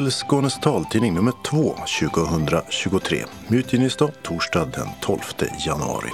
[0.00, 1.74] Till Skånes taltidning nummer 2
[2.10, 5.20] 2023 med utgivningsdag torsdag den 12
[5.66, 6.10] januari.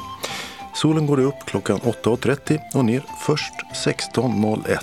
[0.74, 3.52] Solen går upp klockan 8.30 och ner först
[3.84, 4.78] 16.01.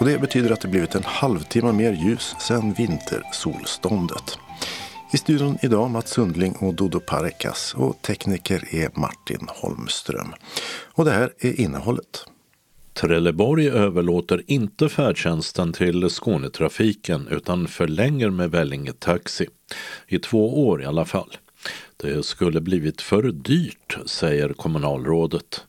[0.00, 4.38] Och det betyder att det blivit en halvtimme mer ljus sedan vintersolståndet.
[5.12, 10.34] I studion idag Mats Sundling och Dodo Parekas och tekniker är Martin Holmström.
[10.94, 12.26] Och det här är innehållet.
[12.92, 19.46] Trelleborg överlåter inte färdtjänsten till Skånetrafiken utan förlänger med Vellinge Taxi.
[20.06, 21.36] I två år i alla fall.
[21.96, 25.64] Det skulle blivit för dyrt, säger kommunalrådet.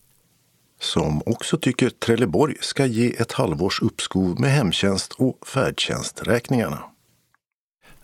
[0.79, 6.83] Som också tycker Trelleborg ska ge ett halvårs uppskov med hemtjänst och färdtjänsträkningarna.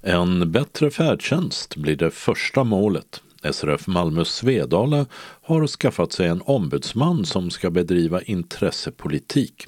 [0.01, 3.21] En bättre färdtjänst blir det första målet.
[3.43, 5.05] SRF Malmö Svedala
[5.41, 9.67] har skaffat sig en ombudsman som ska bedriva intressepolitik.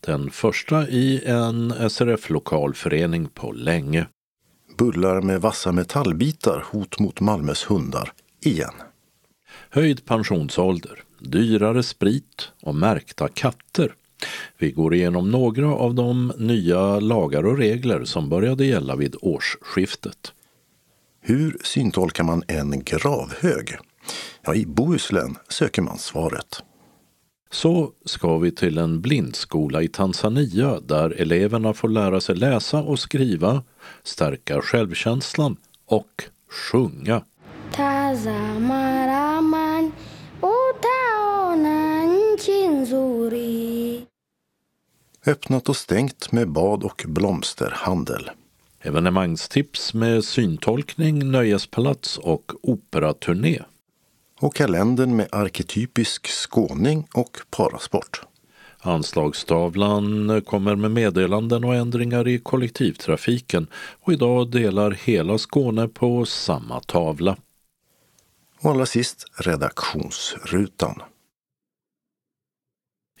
[0.00, 4.06] Den första i en SRF-lokalförening på länge.
[4.78, 8.12] Bullar med vassa metallbitar hot mot Malmös hundar
[8.44, 8.74] igen.
[9.70, 13.94] Höjd pensionsålder, dyrare sprit och märkta katter.
[14.58, 20.32] Vi går igenom några av de nya lagar och regler som började gälla vid årsskiftet.
[21.20, 23.76] Hur syntolkar man en gravhög?
[24.42, 26.62] Ja, I Bohuslän söker man svaret.
[27.50, 32.98] Så ska vi till en blindskola i Tanzania där eleverna får lära sig läsa och
[32.98, 33.62] skriva,
[34.02, 37.22] stärka självkänslan och sjunga.
[45.26, 48.30] Öppnat och stängt med bad och blomsterhandel.
[48.82, 53.62] Evenemangstips med syntolkning, nöjespalats och operaturné.
[54.38, 58.22] Och kalendern med arketypisk skåning och parasport.
[58.78, 63.66] Anslagstavlan kommer med meddelanden och ändringar i kollektivtrafiken
[64.00, 67.36] och idag delar hela Skåne på samma tavla.
[68.60, 71.02] Och allra sist redaktionsrutan.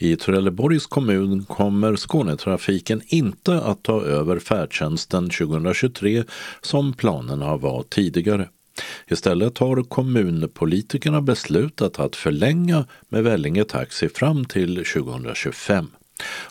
[0.02, 6.24] I Trelleborgs kommun kommer Skånetrafiken inte att ta över färdtjänsten 2023
[6.60, 8.48] som planerna var tidigare.
[9.10, 15.86] Istället har kommunpolitikerna beslutat att förlänga med Vellinge Taxi fram till 2025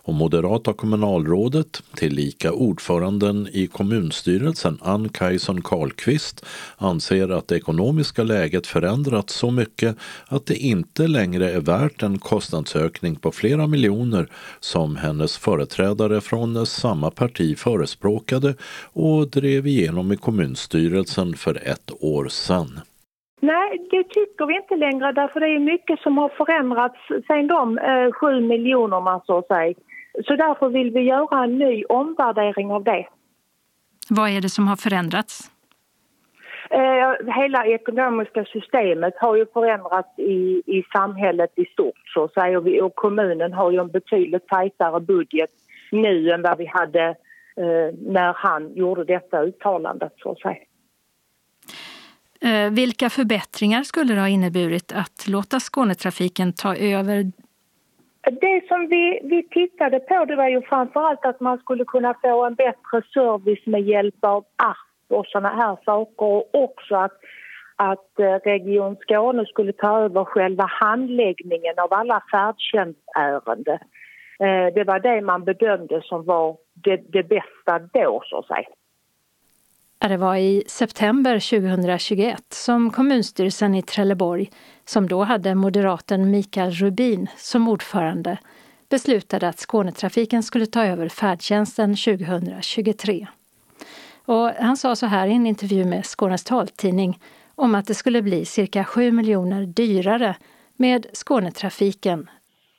[0.04, 6.46] och moderata kommunalrådet, tillika ordföranden i kommunstyrelsen Ann Kajson Karlqvist,
[6.78, 9.96] anser att det ekonomiska läget förändrats så mycket
[10.28, 14.30] att det inte längre är värt en kostnadsökning på flera miljoner
[14.60, 18.56] som hennes företrädare från samma parti förespråkade
[18.94, 22.80] och drev igenom i kommunstyrelsen för ett år sedan.
[23.40, 27.78] Nej, det tycker vi inte längre därför det är mycket som har förändrats sen de
[27.78, 29.74] eh, sju miljonerna så att säga.
[30.26, 33.08] Så därför vill vi göra en ny omvärdering av det.
[34.10, 35.52] Vad är det som har förändrats?
[36.72, 42.58] Eh, hela ekonomiska systemet har ju förändrats i, i samhället i stort så att säga
[42.58, 45.50] och, vi, och kommunen har ju en betydligt tajtare budget
[45.92, 47.06] nu än vad vi hade
[47.58, 50.64] eh, när han gjorde detta uttalandet så att säga.
[52.46, 57.32] Eh, vilka förbättringar skulle det ha inneburit att låta Skånetrafiken ta över?
[58.32, 62.46] Det som vi, vi tittade på det var ju framförallt att man skulle kunna få
[62.46, 67.20] en bättre service med hjälp av app och såna här saker och också att,
[67.76, 73.80] att eh, Region Skåne skulle ta över själva handläggningen av alla färdtjänstärenden.
[74.40, 78.68] Eh, det var det man bedömde som var det, det bästa då, så att säga.
[80.08, 84.50] Det var i september 2021 som kommunstyrelsen i Trelleborg,
[84.86, 88.38] som då hade moderaten Mikael Rubin som ordförande,
[88.90, 93.28] beslutade att Skånetrafiken skulle ta över färdtjänsten 2023.
[94.26, 97.20] Och han sa så här i en intervju med Skånes taltidning
[97.56, 100.36] om att det skulle bli cirka 7 miljoner dyrare
[100.76, 102.30] med Skånetrafiken.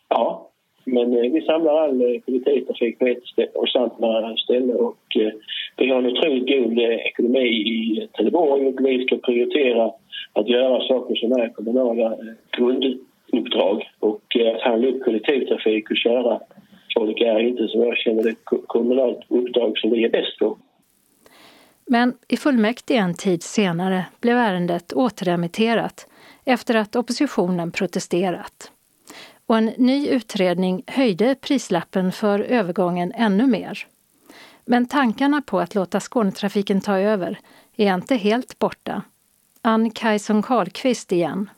[0.08, 0.50] Ja,
[0.84, 5.32] men eh, vi samlar all eh, kollektivtrafik på ett och samma ställe och eh,
[5.80, 9.92] vi har en otroligt god eh, ekonomi i Trelleborg och vi ska prioritera
[10.32, 15.96] att göra saker som är kommunala eh, grunduppdrag och eh, att handla upp kollektivtrafik och
[15.96, 16.40] köra
[16.94, 18.34] folk är inte som jag känner det
[18.66, 20.58] kommunalt uppdrag som vi är bäst på.
[21.86, 26.06] Men i fullmäktige en tid senare blev ärendet återremitterat
[26.44, 28.72] efter att oppositionen protesterat
[29.46, 33.86] och en ny utredning höjde prislappen för övergången ännu mer.
[34.70, 37.38] Men tankarna på att låta Skånetrafiken ta över
[37.76, 39.02] är inte helt borta.
[39.62, 41.50] Ann Kajson Karlqvist igen.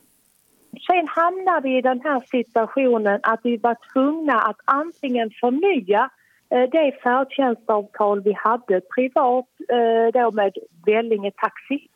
[0.86, 6.10] Sen hamnade vi i den här situationen att vi var tvungna att antingen förnya
[6.50, 10.52] eh, det färdtjänstavtal vi hade privat eh, då med
[10.86, 11.88] Vellinge Taxi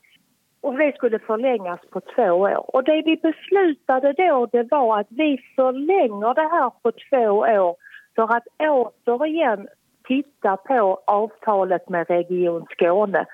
[0.60, 2.76] och det skulle förlängas på två år.
[2.76, 7.76] Och det vi beslutade då det var att vi förlänger det här på två år
[8.16, 9.68] för att återigen
[10.06, 13.26] titta på avtalet med Region Skåne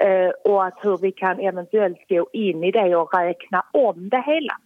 [0.00, 4.22] eh, och att hur vi kan eventuellt gå in i det och räkna om det
[4.26, 4.56] hela.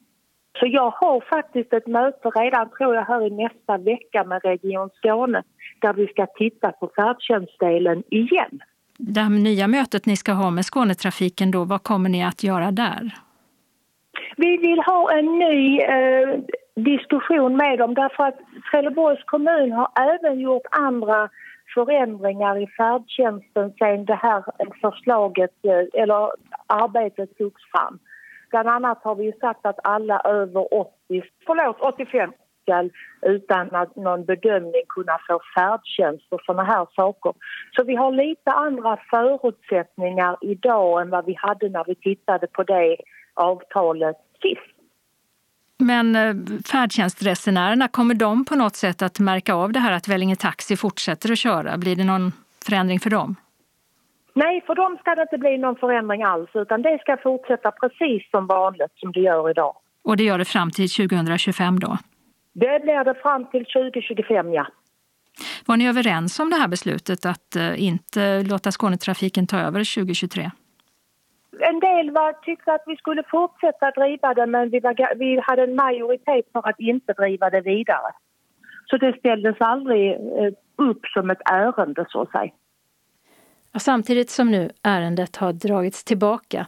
[0.59, 4.91] Så jag har faktiskt ett möte redan, tror jag, här i nästa vecka med Region
[4.95, 5.43] Skåne
[5.81, 8.61] där vi ska titta på färdtjänstdelen igen.
[8.99, 12.71] Det här nya mötet ni ska ha med Skånetrafiken, då, vad kommer ni att göra
[12.71, 13.15] där?
[14.37, 16.40] Vi vill ha en ny eh,
[16.76, 18.38] diskussion med dem därför att
[18.70, 21.28] Trelleborgs kommun har även gjort andra
[21.75, 24.44] förändringar i färdtjänsten sen det här
[24.81, 26.31] förslaget eh, eller
[26.66, 27.99] arbetet togs fram.
[28.50, 30.90] Bland annat har vi sagt att alla över 80,
[31.46, 32.32] förlåt 85
[32.62, 32.88] ska
[33.22, 37.32] utan att någon bedömning kunna få färdtjänst och sådana här saker.
[37.76, 42.62] Så vi har lite andra förutsättningar idag än vad vi hade när vi tittade på
[42.62, 42.96] det
[43.35, 44.75] avtalet sist.
[45.79, 46.35] Men eh,
[46.73, 51.33] färdtjänstresenärerna, kommer de på något sätt att märka av det här att Vellinge Taxi fortsätter
[51.33, 51.77] att köra?
[51.79, 52.33] Blir det någon
[52.67, 53.37] förändring för dem?
[54.35, 58.31] Nej, för dem ska det inte bli någon förändring alls utan det ska fortsätta precis
[58.31, 59.77] som vanligt som det gör idag.
[60.05, 61.99] Och det gör det fram till 2025 då?
[62.53, 64.67] Det blir det fram till 2025, ja.
[65.67, 70.51] Var ni överens om det här beslutet att eh, inte låta Skånetrafiken ta över 2023?
[71.61, 75.62] En del var, tyckte att vi skulle fortsätta driva det men vi, var, vi hade
[75.62, 78.12] en majoritet för att inte driva det vidare.
[78.87, 82.53] Så det ställdes aldrig eh, upp som ett ärende så att säga.
[83.79, 86.67] Samtidigt som nu ärendet har dragits tillbaka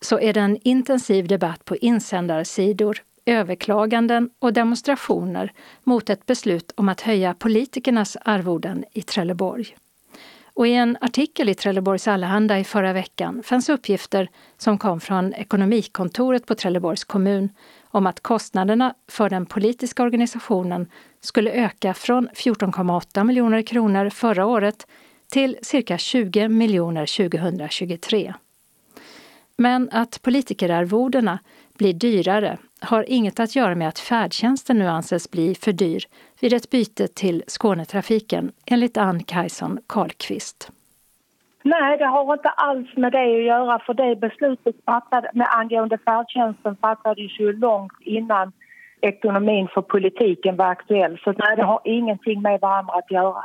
[0.00, 2.96] så är det en intensiv debatt på insändarsidor,
[3.26, 5.52] överklaganden och demonstrationer
[5.84, 9.76] mot ett beslut om att höja politikernas arvoden i Trelleborg.
[10.56, 15.34] Och I en artikel i Trelleborgs Allehanda i förra veckan fanns uppgifter som kom från
[15.34, 17.48] ekonomikontoret på Trelleborgs kommun
[17.84, 24.86] om att kostnaderna för den politiska organisationen skulle öka från 14,8 miljoner kronor förra året
[25.30, 28.34] till cirka 20 miljoner 2023.
[29.56, 31.38] Men att politikerarvodena
[31.78, 36.04] blir dyrare har inget att göra med att färdtjänsten nu anses bli för dyr
[36.40, 40.70] vid ett byte till Skånetrafiken, enligt Ann Kajson Karlqvist.
[41.62, 45.98] Nej, det har inte alls med det att göra för det beslutet fattade, med angående
[45.98, 48.52] färdtjänsten fattades ju långt innan
[49.00, 51.18] ekonomin för politiken var aktuell.
[51.24, 53.44] Så nej, det har ingenting med varandra att göra.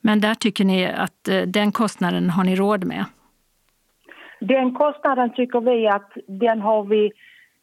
[0.00, 3.04] Men där tycker ni att eh, den kostnaden har ni råd med?
[4.40, 7.12] Den kostnaden tycker vi att den har vi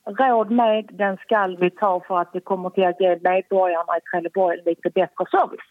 [0.05, 4.01] råd med, den ska vi ta för att det kommer till att ge medborgarna i
[4.11, 5.67] Trelleborg lite bättre service.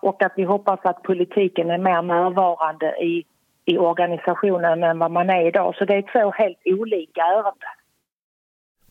[0.00, 3.24] Och att vi hoppas att politiken är mer närvarande i,
[3.64, 5.74] i organisationen än vad man är idag.
[5.74, 7.75] Så det är två helt olika ärenden.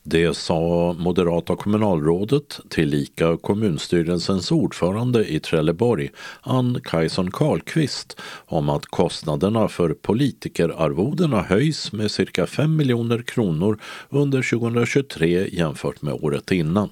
[0.07, 6.09] Det sa moderata kommunalrådet tillika kommunstyrelsens ordförande i Trelleborg,
[6.41, 14.49] Ann Kajson Karlqvist, om att kostnaderna för politikerarvodena höjs med cirka 5 miljoner kronor under
[14.59, 16.89] 2023 jämfört med året innan.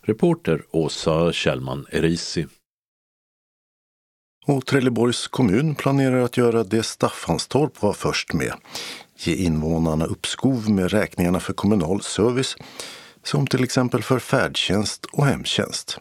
[0.00, 2.46] Reporter Åsa Kjellman Erisi.
[4.46, 8.52] Och Trelleborgs kommun planerar att göra det Staffanstorp var först med
[9.26, 12.56] ge invånarna uppskov med räkningarna för kommunal service
[13.22, 15.98] som till exempel för färdtjänst och hemtjänst.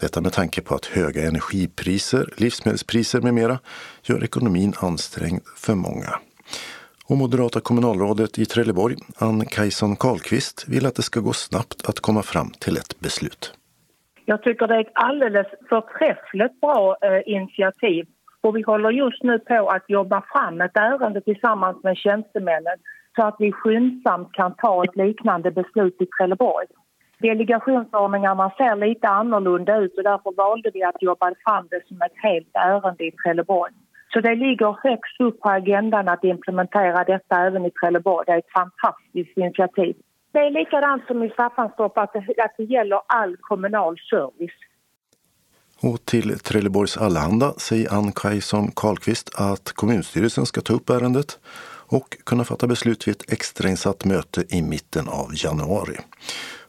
[0.00, 3.58] Detta med tanke på att höga energipriser, livsmedelspriser med mera
[4.02, 6.18] gör ekonomin ansträngd för många.
[7.08, 12.00] Och moderata kommunalrådet i Trelleborg, Ann Kajson Karlqvist, vill att det ska gå snabbt att
[12.00, 13.54] komma fram till ett beslut.
[14.24, 18.06] Jag tycker det är ett alldeles förträffligt bra eh, initiativ
[18.40, 22.78] och vi håller just nu på att jobba fram ett ärende tillsammans med tjänstemännen
[23.16, 26.66] så att vi skyndsamt kan ta ett liknande beslut i Trelleborg.
[27.18, 32.12] Delegationsordningarna ser lite annorlunda ut och därför valde vi att jobba fram det som ett
[32.22, 33.72] helt ärende i Trelleborg.
[34.12, 38.24] Så det ligger högst upp på agendan att implementera detta även i Trelleborg.
[38.26, 39.96] Det är ett fantastiskt initiativ.
[40.32, 44.58] Det är likadant som i Staffanstorp att det, att det gäller all kommunal service.
[45.80, 51.38] Och till Trelleborgs Allehanda säger Ann Kajson Karlqvist att kommunstyrelsen ska ta upp ärendet
[51.90, 55.96] och kunna fatta beslut vid ett extrainsatt möte i mitten av januari.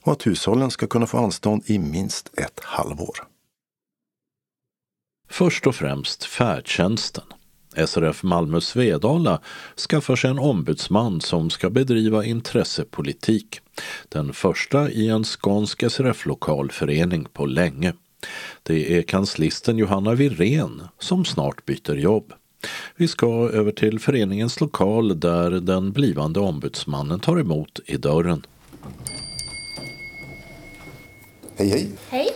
[0.02, 3.18] Och att hushållen ska kunna få anstånd i minst ett halvår.
[5.30, 7.24] Först och främst färdtjänsten.
[7.88, 9.42] SRF Malmö Svedala
[9.90, 13.62] skaffar sig en ombudsman som ska bedriva intressepolitik.
[14.10, 17.94] Den första i en skånsk SRF-lokalförening på länge.
[18.64, 22.34] Det är kanslisten Johanna Virén som snart byter jobb.
[22.96, 28.46] Vi ska över till föreningens lokal där den blivande ombudsmannen tar emot i dörren.
[31.56, 31.90] Hej, hej.
[32.10, 32.28] Hej.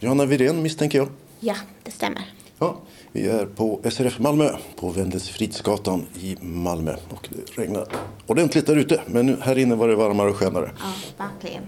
[0.00, 1.08] Johanna Wirén misstänker jag.
[1.40, 2.22] Ja, det stämmer.
[2.58, 2.80] Ja,
[3.12, 6.96] vi är på SRF Malmö på Wendes Fridsgatan i Malmö.
[7.08, 7.86] Och det regnar
[8.26, 10.70] ordentligt där ute, men nu här inne var det varmare och skönare.
[10.78, 11.62] Ja, verkligen.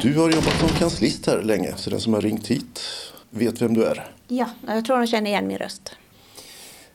[0.00, 2.80] Du har jobbat som kanslist här länge, så den som har ringt hit
[3.30, 4.10] vet vem du är.
[4.28, 5.92] Ja, jag tror de känner igen min röst.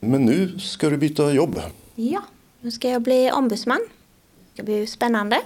[0.00, 1.60] Men nu ska du byta jobb.
[1.94, 2.22] Ja,
[2.60, 3.80] nu ska jag bli ombudsman.
[4.56, 5.40] Det blir spännande.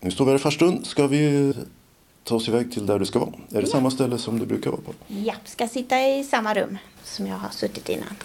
[0.00, 0.86] Nu står vi här i Farstund.
[0.86, 1.52] Ska vi
[2.24, 3.30] ta oss iväg till där du ska vara?
[3.30, 3.66] Är det Ja.
[3.66, 4.94] samma ställe som du brukar vara på?
[5.08, 8.16] Ja, ska sitta i samma rum som jag har suttit innan.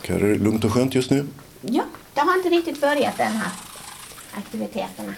[0.00, 1.26] Och här är det lugnt och skönt just nu.
[1.60, 3.50] Ja, det har inte riktigt börjat den här
[4.32, 5.14] aktiviteterna.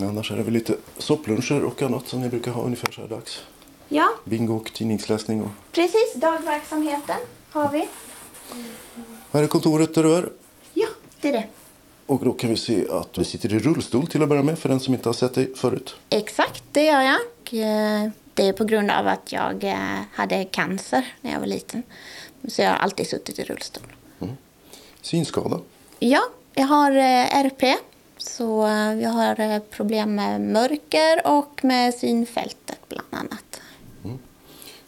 [0.00, 3.08] Annars är det väl lite soppluncher och annat som ni brukar ha ungefär så här
[3.08, 3.42] dags.
[3.88, 5.42] Ja, Bingo och tidningsläsning.
[5.42, 5.50] Och...
[5.72, 6.14] precis.
[6.14, 7.16] Dagverksamheten
[7.50, 7.88] har vi.
[9.32, 10.28] Här är kontoret där du är.
[10.74, 10.86] Ja,
[11.20, 11.46] det är det.
[12.06, 14.68] Och då kan vi se att du sitter i rullstol till att börja med för
[14.68, 15.96] den som inte har sett dig förut.
[16.10, 17.20] Exakt, det gör jag.
[18.04, 21.82] Eh, Det är på grund av att jag eh, hade cancer när jag var liten.
[22.48, 23.82] Så jag har alltid suttit i rullstol.
[25.02, 25.60] Synskada.
[25.98, 26.20] Ja,
[26.54, 27.62] jag har eh, RP.
[28.26, 33.60] Så eh, jag har eh, problem med mörker och med synfältet bland annat.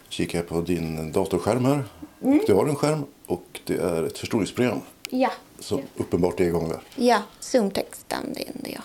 [0.09, 1.83] Kikar jag på din datorskärm här.
[2.19, 6.69] Och du har en skärm och det är ett förstoringsprogram Ja, som uppenbart är igång
[6.69, 6.79] där.
[6.95, 8.81] ja zoomtext använder jag.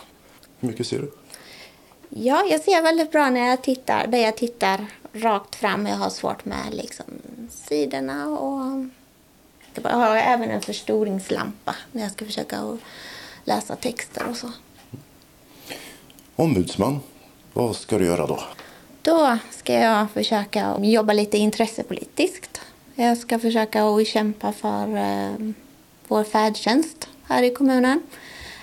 [0.60, 1.12] Hur mycket ser du?
[2.08, 4.06] Ja, jag ser väldigt bra när jag tittar.
[4.06, 5.86] Där jag tittar rakt fram.
[5.86, 7.04] Jag har svårt med liksom,
[7.50, 8.84] sidorna och...
[9.82, 12.78] Jag har även en förstoringslampa när jag ska försöka
[13.44, 14.50] läsa texter och så.
[16.36, 17.00] Ombudsman.
[17.52, 18.40] Vad ska du göra då?
[19.02, 22.60] Då ska jag försöka jobba lite intressepolitiskt.
[22.94, 25.52] Jag ska försöka att kämpa för eh,
[26.08, 28.02] vår färdtjänst här i kommunen.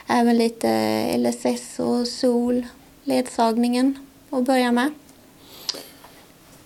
[0.08, 2.66] Även lite LSS och SOL,
[3.04, 4.92] ledsagningen att börja med.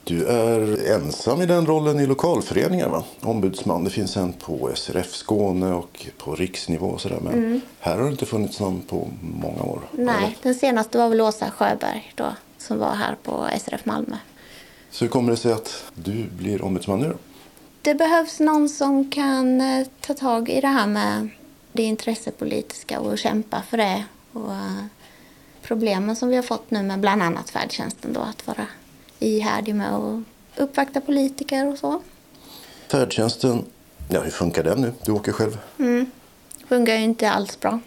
[0.03, 3.03] Du är ensam i den rollen i lokalföreningar va?
[3.22, 3.83] Ombudsman.
[3.83, 7.19] Det finns en på SRF Skåne och på riksnivå och sådär.
[7.22, 9.79] Men här har det inte funnits någon på många år.
[9.93, 10.03] eller?
[10.03, 12.25] Nej, den senaste var väl Åsa Sjöberg då,
[12.57, 14.15] som var här på SRF Malmö.
[14.91, 17.17] Så hur kommer det sig att du blir ombudsman nu då?
[17.81, 21.29] Det behövs någon som kan eh, ta tag i det här med
[21.72, 24.03] det intressepolitiska och kämpa för det.
[24.31, 24.86] Och eh,
[25.62, 28.67] problemen som vi har fått nu med bland annat färdtjänsten då, att vara
[29.27, 30.23] ihärdig med att
[30.55, 32.01] uppvakta politiker och så.
[32.91, 33.65] Färdtjänsten,
[34.09, 34.93] ja hur funkar den nu?
[35.05, 35.57] Du åker själv.
[36.67, 37.79] Funkar ju inte alls bra.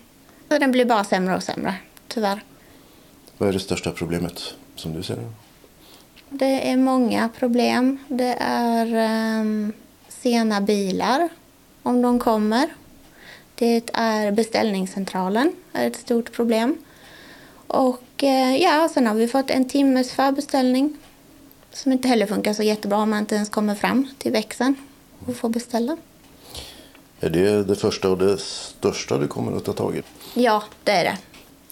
[0.49, 1.75] Så den blir bara sämre och sämre,
[2.09, 2.43] tyvärr.
[3.39, 4.43] Vad är det största problemet
[4.75, 5.29] som du ser det?
[6.29, 7.99] Det är många problem.
[8.09, 9.73] Det är ehm,
[10.09, 11.29] sena bilar,
[11.83, 12.69] om de kommer.
[13.55, 16.79] Det är beställningscentralen, är ett stort problem.
[17.67, 20.97] Och eh, ja, sen har vi fått en timmes förbeställning
[21.77, 24.75] som inte heller funkar så jättebra om man inte ens kommer fram till växeln
[25.27, 25.97] och får beställa.
[27.21, 30.03] Är det det första och det största du kommer att ta tag i?
[30.35, 31.19] Ja, det är det.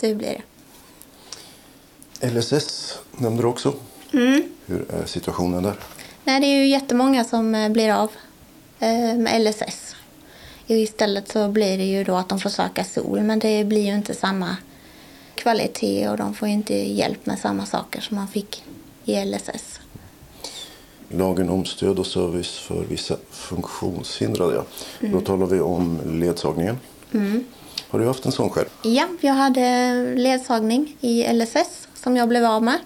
[0.00, 0.42] Det blir
[2.20, 2.30] det.
[2.30, 3.74] LSS nämnde du också.
[4.66, 5.74] Hur är situationen där?
[6.24, 8.10] Nej, det är ju jättemånga som eh, blir av
[8.78, 9.96] eh, med LSS.
[10.66, 13.94] Istället så blir det ju då att de får söka SOL, men det blir ju
[13.94, 14.56] inte samma
[15.34, 18.64] kvalitet och de får inte hjälp med samma saker som man fick
[19.04, 19.80] i LSS.
[21.18, 24.54] Lagen om stöd och service för vissa funktionshindrade.
[24.54, 24.64] Ja.
[25.08, 26.78] Då talar vi om ledsagningen.
[27.88, 28.68] Har du haft en sån själv?
[28.82, 32.78] Ja, jag hade ledsagning i LSS som jag blev av med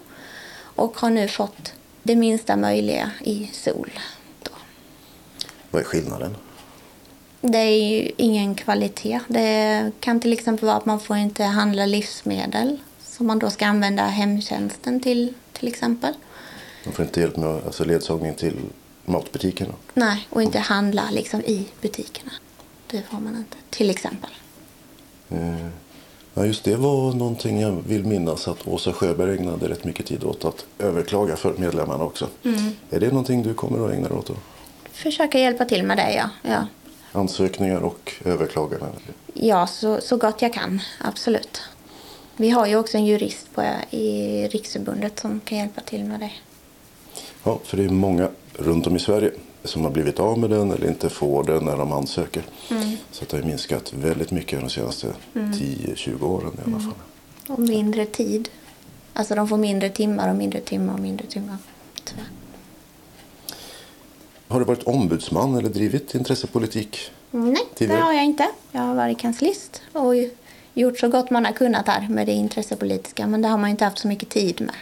[0.75, 3.91] och har nu fått det minsta möjliga i SOL.
[4.43, 4.51] Då.
[5.71, 6.35] Vad är skillnaden?
[7.41, 9.19] Det är ju ingen kvalitet.
[9.27, 13.65] Det kan till exempel vara att man får inte handla livsmedel som man då ska
[13.65, 16.13] använda hemtjänsten till, till exempel.
[16.85, 18.55] Man får inte hjälp med alltså ledsagning till
[19.05, 19.73] matbutikerna.
[19.93, 22.31] Nej, och inte handla liksom i butikerna.
[22.87, 24.29] Det får man inte, till exempel.
[25.29, 25.67] Eh,
[26.33, 30.23] Ja, just det var någonting jag vill minnas att Åsa Sjöberg ägnade rätt mycket tid
[30.23, 32.27] åt att överklaga för medlemmarna också.
[32.89, 34.33] Är det någonting du kommer att ägna dig åt då?
[34.91, 36.29] Försöka hjälpa till med det, ja.
[36.41, 36.67] Ja,
[37.11, 38.89] Ansökningar och överklaganden?
[39.33, 41.61] ja så, så gott jag kan, absolut.
[42.35, 46.31] Vi har ju också en jurist på, i Riksförbundet som kan hjälpa till med det.
[47.43, 49.31] Ja, för det är många runt om i Sverige
[49.63, 52.43] som har blivit av med den eller inte får den när de ansöker.
[53.11, 56.93] Så att det har minskat väldigt mycket de senaste 10-20 åren i alla fall.
[57.47, 58.49] Och mindre tid
[59.19, 61.57] Alltså de får mindre timmar och mindre timmar och mindre timmar.
[62.03, 62.29] Tyvärr.
[64.47, 67.11] Har du varit ombudsman eller drivit intressepolitik?
[67.31, 67.99] Nej, Tidigare?
[67.99, 68.47] det har jag inte.
[68.71, 70.13] Jag har varit kanslist och
[70.73, 73.27] gjort så gott man har kunnat här med det intressepolitiska.
[73.27, 74.75] Men det har man inte haft så mycket tid med.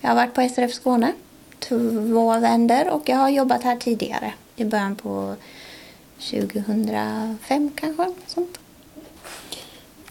[0.00, 1.12] Jag har varit på SRF Skåne
[1.60, 4.32] två vänder och jag har jobbat här tidigare.
[4.56, 5.34] I början på
[6.30, 8.12] 2005 kanske.
[8.26, 8.58] Sånt.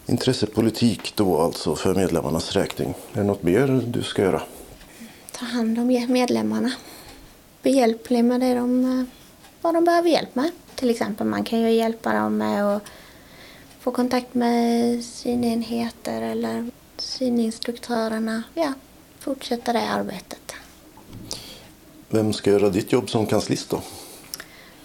[0.06, 2.94] Intressepolitik då alltså för medlemmarnas räkning.
[3.12, 4.42] Är det något mer du ska göra?
[5.32, 6.72] Ta hand om medlemmarna.
[7.62, 9.04] Behjälplig med det de, eh,
[9.60, 10.50] vad de behöver hjälp med.
[10.74, 12.82] Till exempel man kan ju hjälpa dem med att
[13.80, 18.42] få kontakt med synenheter eller syninstruktörerna.
[18.54, 18.72] Ja,
[19.18, 20.54] fortsätta det arbetet.
[22.12, 23.80] Vem ska göra ditt jobb som kanslist då?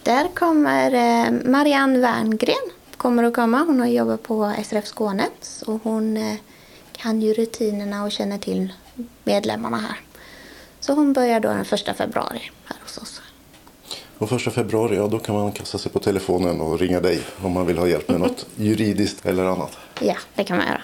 [0.04, 3.64] Där kommer eh, Marianne Werngren kommer att komma.
[3.68, 6.36] Hon har jobbat på SRF Skåne så hon eh,
[6.92, 8.74] kan ju rutinerna och känner till
[9.24, 10.00] medlemmarna här.
[10.80, 13.22] Så hon börjar då den första februari här hos oss.
[14.18, 17.52] Och första februari, ja då kan man kasta sig på telefonen och ringa dig om
[17.52, 19.78] man vill ha hjälp med något juridiskt eller annat.
[20.02, 20.82] Ja, det kan man göra.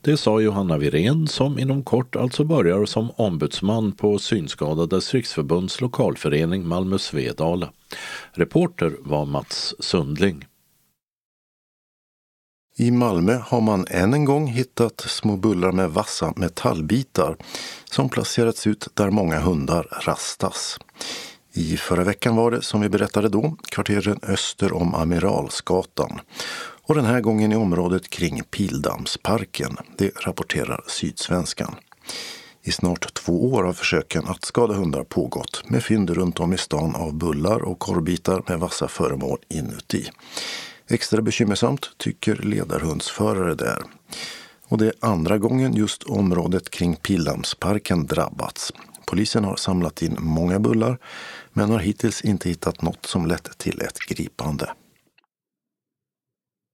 [0.00, 6.68] Det sa Johanna Virén som inom kort alltså börjar som ombudsman på Synskadades riksförbunds lokalförening
[6.68, 7.72] Malmö Svedala.
[8.32, 10.46] Reporter var Mats Sundling.
[12.76, 17.36] I Malmö har man än en gång hittat små bullar med vassa metallbitar
[17.84, 20.78] som placerats ut där många hundar rastas.
[21.52, 26.20] I förra veckan var det, som vi berättade då, kvarteren öster om Amiralsgatan
[26.88, 29.76] och den här gången i området kring Pildammsparken.
[29.96, 31.74] Det rapporterar Sydsvenskan.
[32.62, 36.58] I snart två år har försöken att skada hundar pågått med fynd runt om i
[36.58, 40.10] stan av bullar och korvbitar med vassa föremål inuti.
[40.88, 43.82] Extra bekymmersamt tycker ledarhundsförare där.
[44.68, 48.72] Och det är andra gången just området kring Pildammsparken drabbats.
[49.06, 50.98] Polisen har samlat in många bullar
[51.52, 54.70] men har hittills inte hittat något som lett till ett gripande.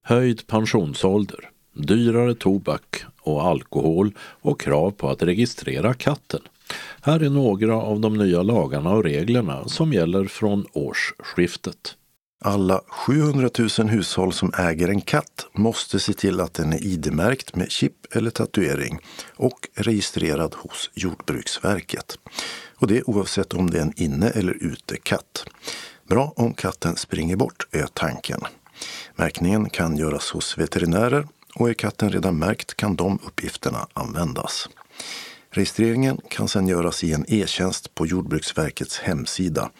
[0.06, 6.40] Höjd pensionsålder, dyrare tobak och alkohol och krav på att registrera katten.
[7.02, 11.96] Här är några av de nya lagarna och reglerna som gäller från årsskiftet.
[12.44, 17.56] Alla 700 000 hushåll som äger en katt måste se till att den är ID-märkt
[17.56, 18.98] med chip eller tatuering
[19.36, 22.18] och registrerad hos Jordbruksverket.
[22.76, 25.44] Och det oavsett om det är en inne eller utekatt.
[26.08, 28.40] Bra om katten springer bort, är tanken.
[29.16, 34.68] Märkningen kan göras hos veterinärer och är katten redan märkt kan de uppgifterna användas.
[35.50, 39.70] Registreringen kan sedan göras i en e-tjänst på Jordbruksverkets hemsida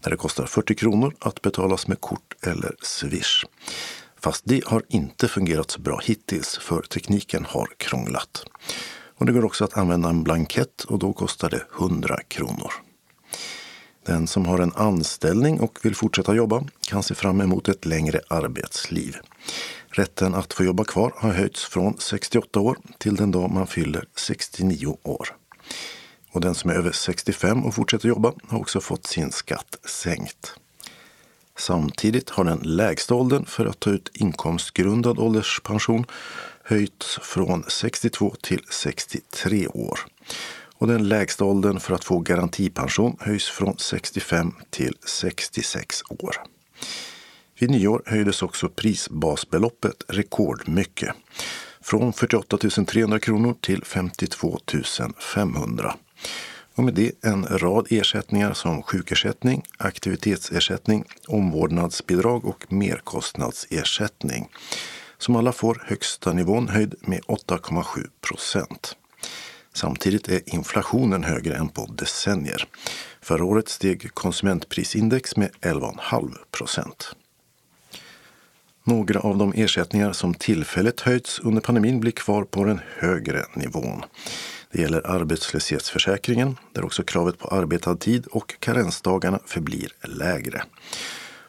[0.00, 3.44] där det kostar 40 kronor att betalas med kort eller swish.
[4.20, 8.44] Fast det har inte fungerat så bra hittills för tekniken har krånglat.
[9.16, 12.72] Och det går också att använda en blankett och då kostar det 100 kronor.
[14.06, 18.20] Den som har en anställning och vill fortsätta jobba kan se fram emot ett längre
[18.28, 19.16] arbetsliv.
[19.88, 24.04] Rätten att få jobba kvar har höjts från 68 år till den dag man fyller
[24.16, 25.28] 69 år.
[26.32, 30.54] Och den som är över 65 och fortsätter jobba har också fått sin skatt sänkt.
[31.58, 36.04] Samtidigt har den lägsta åldern för att ta ut inkomstgrundad ålderspension
[36.64, 40.00] höjts från 62 till 63 år.
[40.80, 46.36] Och den lägsta åldern för att få garantipension höjs från 65 till 66 år.
[47.58, 51.14] Vid nyår höjdes också prisbasbeloppet rekordmycket.
[51.80, 54.58] Från 48 300 kronor till 52
[55.34, 55.94] 500.
[56.74, 64.48] Och med det en rad ersättningar som sjukersättning, aktivitetsersättning, omvårdnadsbidrag och merkostnadsersättning.
[65.18, 68.96] Som alla får högsta nivån höjd med 8,7 procent.
[69.74, 72.68] Samtidigt är inflationen högre än på decennier.
[73.20, 77.14] Förra året steg konsumentprisindex med 11,5 procent.
[78.84, 84.02] Några av de ersättningar som tillfälligt höjts under pandemin blir kvar på den högre nivån.
[84.72, 90.62] Det gäller arbetslöshetsförsäkringen där också kravet på arbetad tid och karensdagarna förblir lägre.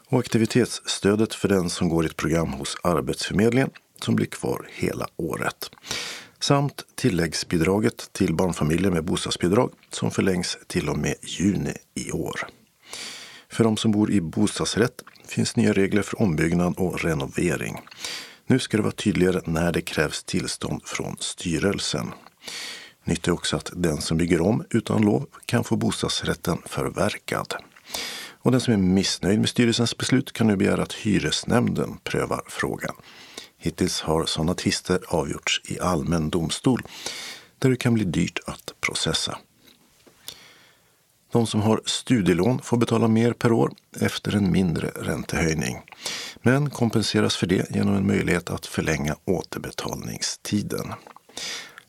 [0.07, 3.69] Och aktivitetsstödet för den som går ett program hos Arbetsförmedlingen
[4.03, 5.71] som blir kvar hela året.
[6.41, 12.47] Samt tilläggsbidraget till barnfamiljer med bostadsbidrag som förlängs till och med juni i år.
[13.49, 17.81] För de som bor i bostadsrätt finns nya regler för ombyggnad och renovering.
[18.47, 22.11] Nu ska det vara tydligare när det krävs tillstånd från styrelsen.
[23.03, 27.53] Nytt är också att den som bygger om utan lov kan få bostadsrätten förverkad.
[28.43, 32.95] Och den som är missnöjd med styrelsens beslut kan nu begära att hyresnämnden prövar frågan.
[33.63, 36.81] Hittills har sådana tvister avgjorts i allmän domstol
[37.59, 39.37] där det kan bli dyrt att processa.
[41.31, 45.77] De som har studielån får betala mer per år efter en mindre räntehöjning,
[46.41, 50.93] men kompenseras för det genom en möjlighet att förlänga återbetalningstiden.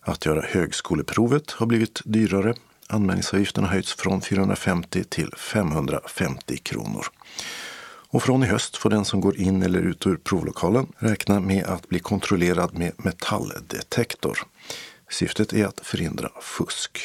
[0.00, 2.54] Att göra högskoleprovet har blivit dyrare.
[2.88, 7.06] Anmälningsavgiften har höjts från 450 till 550 kronor.
[8.12, 11.64] Och från i höst får den som går in eller ut ur provlokalen räkna med
[11.64, 14.38] att bli kontrollerad med metalldetektor.
[15.10, 16.98] Syftet är att förhindra fusk.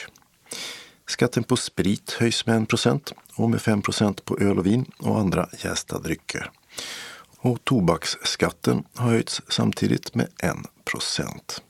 [1.06, 4.86] Skatten på sprit höjs med 1 procent och med 5 procent på öl och vin
[5.00, 6.52] och andra jästa drycker.
[7.38, 11.62] Och tobaksskatten har höjts samtidigt med 1 procent.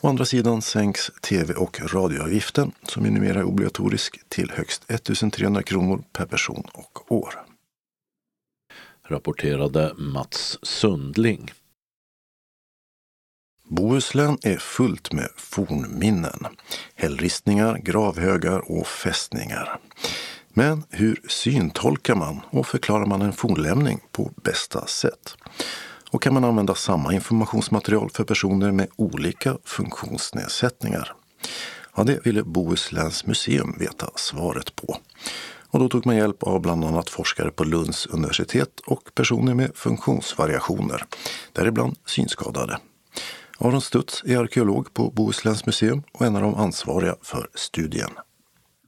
[0.00, 6.02] Å andra sidan sänks tv och radioavgiften som är numera obligatorisk till högst 1300 kronor
[6.12, 7.45] per person och år.
[9.08, 11.52] Rapporterade Mats Sundling.
[13.68, 16.46] Bohuslän är fullt med fornminnen,
[16.94, 19.78] hällristningar, gravhögar och fästningar.
[20.48, 25.36] Men hur syntolkar man och förklarar man en fornlämning på bästa sätt?
[26.10, 31.12] Och kan man använda samma informationsmaterial för personer med olika funktionsnedsättningar?
[31.96, 34.98] Ja, det ville Bohusläns museum veta svaret på.
[35.70, 39.70] Och då tog man hjälp av bland annat forskare på Lunds universitet och personer med
[39.74, 41.02] funktionsvariationer,
[41.52, 42.78] däribland synskadade.
[43.60, 48.10] Aron Stutz är arkeolog på Bohusläns museum och en av de ansvariga för studien.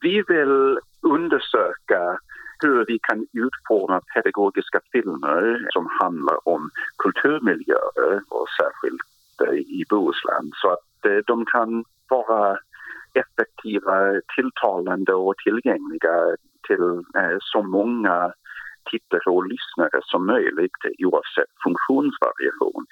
[0.01, 2.19] Vi vill undersöka
[2.63, 9.03] hur vi kan utforma pedagogiska filmer som handlar om kulturmiljöer och särskilt
[9.47, 12.59] eh, i Bohuslän så att eh, de kan vara
[13.15, 16.37] effektiva, tilltalande och tillgängliga
[16.69, 16.85] till
[17.21, 18.17] eh, så många
[18.91, 22.85] tittare och lyssnare som möjligt oavsett funktionsvariation.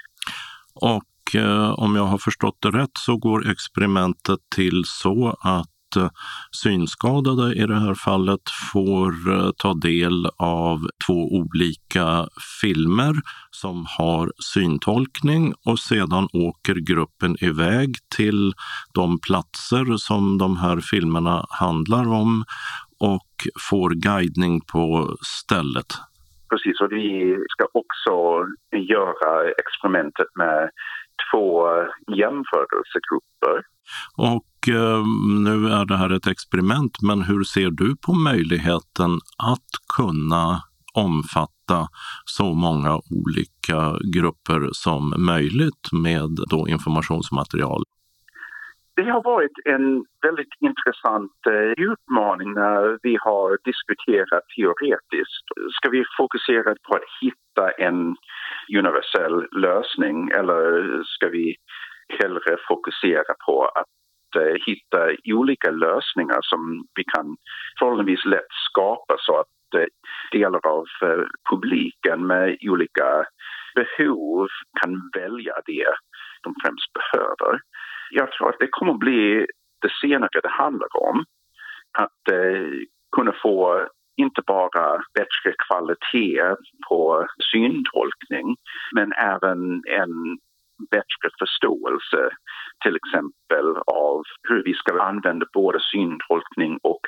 [0.74, 6.08] Och eh, om jag har förstått det rätt så går experimentet till så att Eh,
[6.50, 8.40] synskadade i det här fallet
[8.72, 12.28] får eh, ta del av två olika
[12.60, 13.14] filmer
[13.50, 18.52] som har syntolkning och sedan åker gruppen iväg till
[18.94, 22.44] de platser som de här filmerna handlar om
[23.00, 23.32] och
[23.70, 25.90] får guidning på stället.
[26.50, 28.14] Precis, och vi ska också
[28.92, 30.70] göra experimentet med
[31.30, 31.66] två
[32.20, 33.56] jämförelsegrupper.
[34.16, 35.04] Och Eh,
[35.44, 40.62] nu är det här ett experiment, men hur ser du på möjligheten att kunna
[40.94, 41.88] omfatta
[42.24, 47.82] så många olika grupper som möjligt med då informationsmaterial?
[48.96, 55.46] Det har varit en väldigt intressant eh, utmaning när vi har diskuterat teoretiskt.
[55.76, 58.16] Ska vi fokusera på att hitta en
[58.78, 61.56] universell lösning eller ska vi
[62.20, 63.86] hellre fokusera på att
[64.36, 67.36] Eh, hitta olika lösningar som vi kan
[67.78, 69.86] förhållandevis lätt skapa så att eh,
[70.32, 73.24] delar av eh, publiken med olika
[73.74, 74.48] behov
[74.80, 75.86] kan välja det
[76.42, 77.60] de främst behöver.
[78.10, 79.46] Jag tror att det kommer att bli
[79.82, 81.24] det senare det handlar om.
[81.98, 82.68] Att eh,
[83.16, 86.56] kunna få inte bara bättre kvalitet
[86.88, 88.56] på syntolkning
[88.94, 90.38] men även en
[90.90, 92.30] bättre förståelse
[92.84, 97.00] till exempel av hur vi ska använda både syntolkning och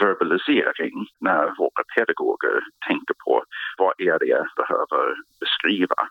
[0.00, 3.44] verbalisering när våra pedagoger tänker på
[3.78, 6.08] vad är det jag behöver beskriva.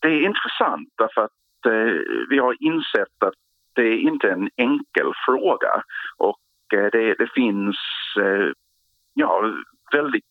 [0.00, 1.32] Det är intressant därför att
[1.66, 1.94] eh,
[2.30, 3.34] vi har insett att
[3.76, 5.82] det är inte en enkel fråga
[6.16, 7.76] och eh, det, det, finns
[8.20, 8.50] eh,
[9.14, 9.54] ja,
[9.92, 10.24] väldigt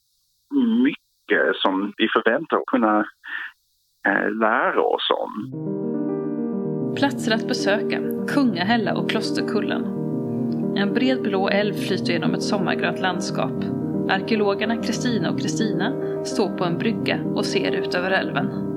[0.83, 2.99] mycket som vi förväntar oss kunna
[4.07, 5.51] eh, lära oss om.
[6.95, 9.85] Platser att besöka, Kungahälla och Klosterkullen.
[10.77, 13.63] En bred blå älv flyter genom ett sommargrönt landskap.
[14.09, 15.93] Arkeologerna Kristina och Kristina
[16.25, 18.74] står på en brygga och ser ut över älven.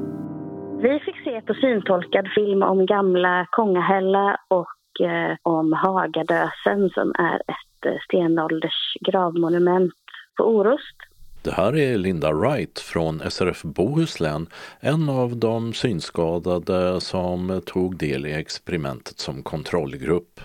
[0.82, 7.34] Vi fick se på syntolkad film om gamla Kongahälla och eh, om Hagadösen som är
[7.36, 9.92] ett eh, stenålders gravmonument
[10.36, 10.96] på Orust.
[11.44, 14.46] Det här är Linda Wright från SRF Bohuslän,
[14.80, 20.40] en av de synskadade som tog del i experimentet som kontrollgrupp.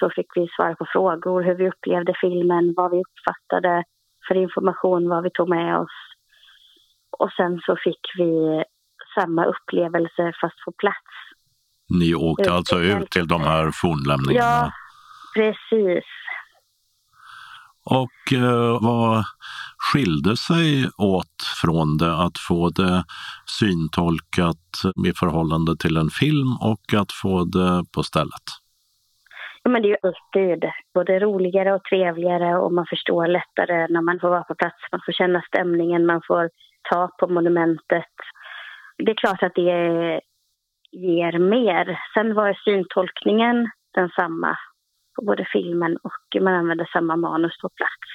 [0.00, 3.84] Så fick vi svara på frågor, hur vi upplevde filmen, vad vi uppfattade
[4.28, 5.96] för information, vad vi tog med oss.
[7.18, 8.64] Och sen så fick vi
[9.14, 11.12] samma upplevelse fast på plats.
[11.88, 14.46] Ni åkte ut alltså ut till de här fornlämningarna?
[14.46, 14.72] Ja,
[15.34, 16.04] precis.
[17.84, 19.24] Och eh, vad
[19.78, 23.04] skilde sig åt från det att få det
[23.46, 24.68] syntolkat
[25.06, 28.46] i förhållande till en film och att få det på stället?
[29.64, 34.20] Men det är ju alltid både roligare och trevligare och man förstår lättare när man
[34.20, 34.76] får vara på plats.
[34.92, 36.50] Man får känna stämningen, man får
[36.90, 38.14] ta på monumentet.
[39.04, 40.20] Det är klart att det
[40.92, 41.98] ger mer.
[42.14, 44.56] Sen var syntolkningen densamma
[45.16, 48.10] på både filmen och man använde samma manus på plats.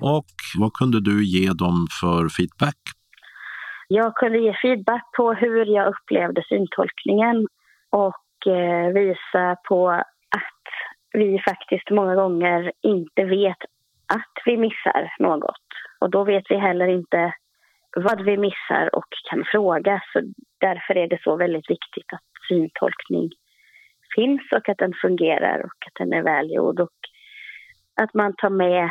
[0.00, 2.80] Och vad kunde du ge dem för feedback?
[3.88, 7.46] Jag kunde ge feedback på hur jag upplevde syntolkningen
[7.90, 10.66] och eh, visa på att
[11.12, 13.62] vi faktiskt många gånger inte vet
[14.14, 15.66] att vi missar något.
[16.00, 17.34] Och då vet vi heller inte
[17.96, 20.00] vad vi missar och kan fråga.
[20.12, 20.20] Så
[20.60, 23.30] därför är det så väldigt viktigt att syntolkning
[24.14, 26.80] finns och att den fungerar och att den är välgjord.
[26.80, 26.98] Och
[27.94, 28.90] att man tar med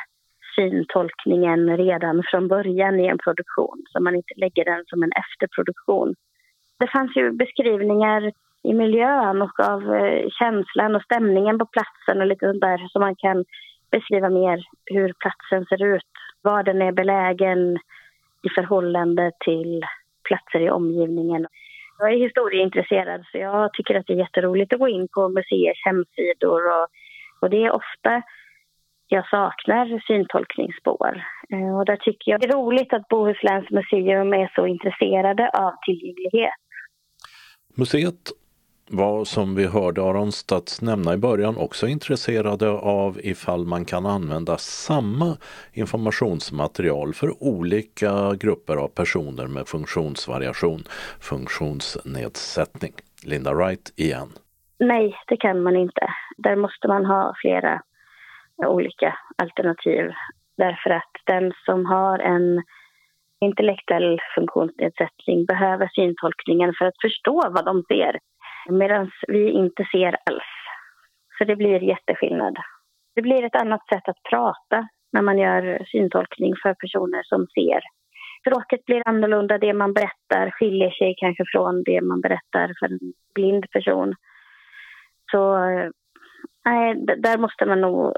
[0.55, 6.15] syntolkningen redan från början i en produktion så man inte lägger den som en efterproduktion.
[6.79, 8.31] Det fanns ju beskrivningar
[8.63, 12.99] i miljön och av eh, känslan och stämningen på platsen och lite sånt där så
[12.99, 13.45] man kan
[13.91, 17.79] beskriva mer hur platsen ser ut, var den är belägen
[18.45, 19.83] i förhållande till
[20.27, 21.47] platser i omgivningen.
[21.99, 25.81] Jag är historieintresserad så jag tycker att det är jätteroligt att gå in på museers
[25.85, 26.87] hemsidor och,
[27.39, 28.21] och det är ofta
[29.07, 31.23] jag saknar syntolkningsspår.
[31.49, 35.73] Eh, och där tycker jag det är roligt att Bohusläns museum är så intresserade av
[35.85, 36.61] tillgänglighet.
[37.77, 38.31] Museet
[38.89, 44.05] var som vi hörde Aron Stats nämna i början också intresserade av ifall man kan
[44.05, 45.37] använda samma
[45.73, 50.83] informationsmaterial för olika grupper av personer med funktionsvariation,
[51.19, 52.93] funktionsnedsättning.
[53.23, 54.27] Linda Wright igen.
[54.79, 56.07] Nej, det kan man inte.
[56.37, 57.81] Där måste man ha flera
[58.57, 60.11] olika alternativ.
[60.57, 62.63] Därför att den som har en
[63.41, 68.19] intellektuell funktionsnedsättning behöver syntolkningen för att förstå vad de ser
[68.69, 70.51] medan vi inte ser alls.
[71.37, 72.57] Så det blir jätteskillnad.
[73.15, 77.81] Det blir ett annat sätt att prata när man gör syntolkning för personer som ser.
[78.41, 82.99] Språket blir annorlunda, det man berättar skiljer sig kanske från det man berättar för en
[83.35, 84.15] blind person.
[85.31, 85.89] Så eh,
[86.65, 88.13] nej, där måste man nog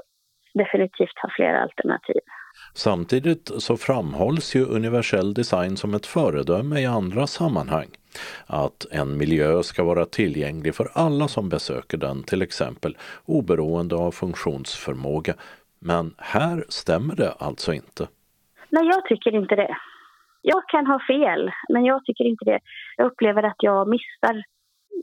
[0.54, 2.20] definitivt ha flera alternativ.
[2.74, 7.86] Samtidigt så framhålls ju universell design som ett föredöme i andra sammanhang.
[8.46, 14.10] Att en miljö ska vara tillgänglig för alla som besöker den, till exempel oberoende av
[14.10, 15.34] funktionsförmåga.
[15.78, 18.08] Men här stämmer det alltså inte.
[18.70, 19.76] Nej, jag tycker inte det.
[20.42, 22.60] Jag kan ha fel, men jag tycker inte det.
[22.96, 24.44] Jag upplever att jag missar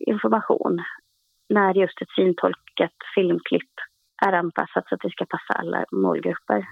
[0.08, 0.84] information
[1.50, 3.74] när just ett syntolkat filmklipp
[4.26, 6.70] är anpassat så att det ska passa alla målgrupper.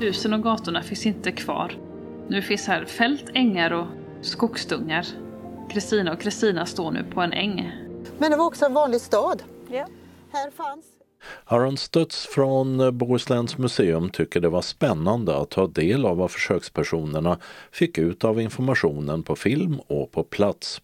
[0.00, 1.72] Husen och gatorna finns inte kvar.
[2.28, 3.86] Nu finns här fält, ängar och
[4.20, 5.06] skogsdungar.
[5.70, 7.72] Kristina och Kristina står nu på en äng.
[8.18, 9.42] Men det var också en vanlig stad.
[9.68, 9.86] Ja.
[10.32, 10.95] Här fanns
[11.44, 16.30] Aron Stutz från eh, Bohusläns museum tycker det var spännande att ta del av vad
[16.30, 17.38] försökspersonerna
[17.72, 20.82] fick ut av informationen på film och på plats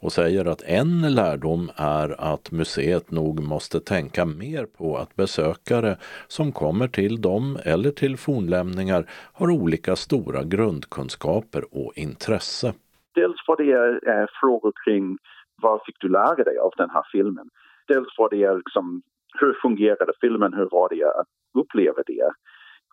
[0.00, 5.96] och säger att en lärdom är att museet nog måste tänka mer på att besökare
[6.28, 12.74] som kommer till dem eller till fornlämningar har olika stora grundkunskaper och intresse.
[13.14, 15.18] Dels var det eh, frågor kring
[15.62, 17.50] vad fick du lära dig av den här filmen?
[17.88, 19.02] Dels var det liksom
[19.40, 20.54] hur fungerade filmen?
[20.54, 22.30] Hur var det att uppleva det?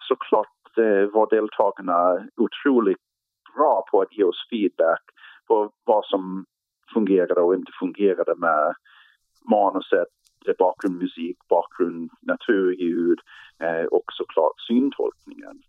[0.08, 2.98] Såklart eh, var deltagarna otroligt
[3.56, 5.02] bra på att ge oss feedback
[5.48, 6.46] på vad som
[6.94, 8.76] fungerade och inte fungerade med
[9.50, 10.08] manuset,
[10.48, 13.20] eh, bakgrundsmusik, bakgrund, naturljud
[13.60, 15.62] eh, och såklart syntolkningen.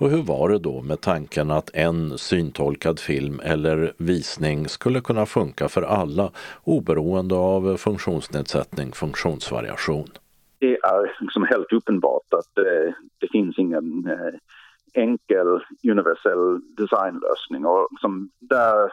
[0.00, 5.26] Och hur var det då med tanken att en syntolkad film eller visning skulle kunna
[5.26, 6.30] funka för alla
[6.64, 10.08] oberoende av funktionsnedsättning, funktionsvariation?
[10.58, 14.34] Det är liksom helt uppenbart att eh, det finns ingen eh,
[15.02, 18.92] enkel universell designlösning och som där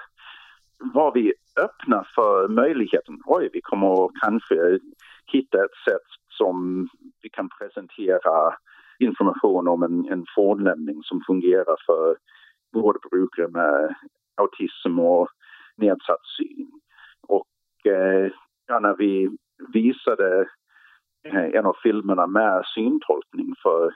[0.77, 3.21] var vi öppna för möjligheten.
[3.25, 4.79] Oj, vi kommer kanske
[5.25, 6.87] hitta ett sätt som
[7.21, 8.55] vi kan presentera
[8.99, 12.17] information om en, en fornlämning som fungerar för
[12.73, 13.95] vårdbrukare med
[14.35, 15.27] autism och
[15.77, 16.71] nedsatt syn.
[17.27, 18.31] Och eh,
[18.67, 19.37] ja, när vi
[19.73, 20.49] visade
[21.23, 23.93] eh, en av filmerna med syntolkning för,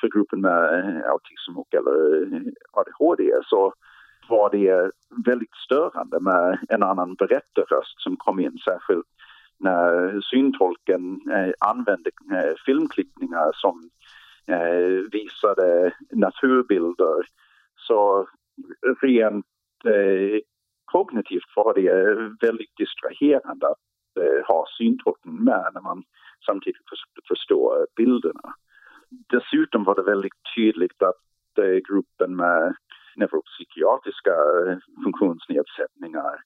[0.00, 3.74] för gruppen med eh, autism och eller eh, ADHD så
[4.28, 4.90] var det
[5.26, 9.06] väldigt störande med en annan berättarröst som kom in, särskilt
[9.60, 13.90] när syntolken eh, använde eh, filmklippningar som
[14.46, 17.26] eh, visade naturbilder.
[17.76, 18.28] Så
[19.02, 19.46] rent
[19.84, 20.40] eh,
[20.84, 26.02] kognitivt var det eh, väldigt distraherande att eh, ha syntolken med när man
[26.46, 26.82] samtidigt
[27.28, 28.54] förstår bilderna.
[29.10, 32.74] Dessutom var det väldigt tydligt att eh, gruppen med
[33.16, 36.42] neuropsykiatriska eh, funktionsnedsättningar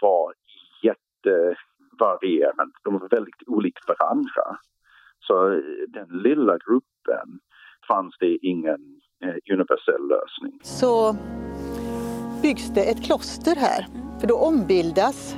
[0.00, 0.34] var
[0.82, 1.56] jätte
[1.96, 2.74] jättevarierande.
[2.84, 4.58] De var väldigt olika varandra.
[5.20, 5.48] Så
[5.88, 7.40] den lilla gruppen
[7.88, 8.80] fanns det ingen
[9.52, 10.60] universell lösning.
[10.62, 11.16] Så
[12.42, 13.86] byggs det ett kloster här.
[14.20, 15.36] För då ombildas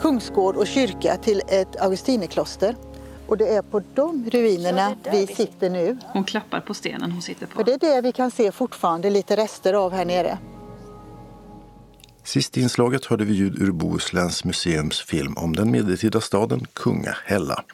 [0.00, 2.74] kungsgård och kyrka till ett augustinerkloster.
[3.28, 5.98] Och det är på de ruinerna vi sitter nu.
[6.12, 7.52] Hon klappar på stenen hon sitter på.
[7.52, 10.38] För det är det vi kan se fortfarande lite rester av här nere.
[12.26, 17.64] Sist i inslaget hörde vi ljud ur Bohusläns museums film om den medeltida staden Kungahälla,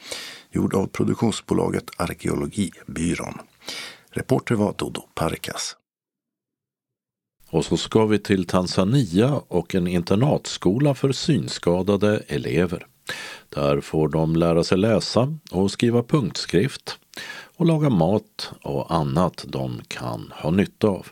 [0.50, 3.38] gjord av produktionsbolaget Arkeologibyrån.
[4.10, 5.76] Reporter var Dodo Parkas.
[7.50, 12.86] Och så ska vi till Tanzania och en internatskola för synskadade elever.
[13.48, 16.98] Där får de lära sig läsa och skriva punktskrift
[17.56, 21.06] och laga mat och annat de kan ha nytta av.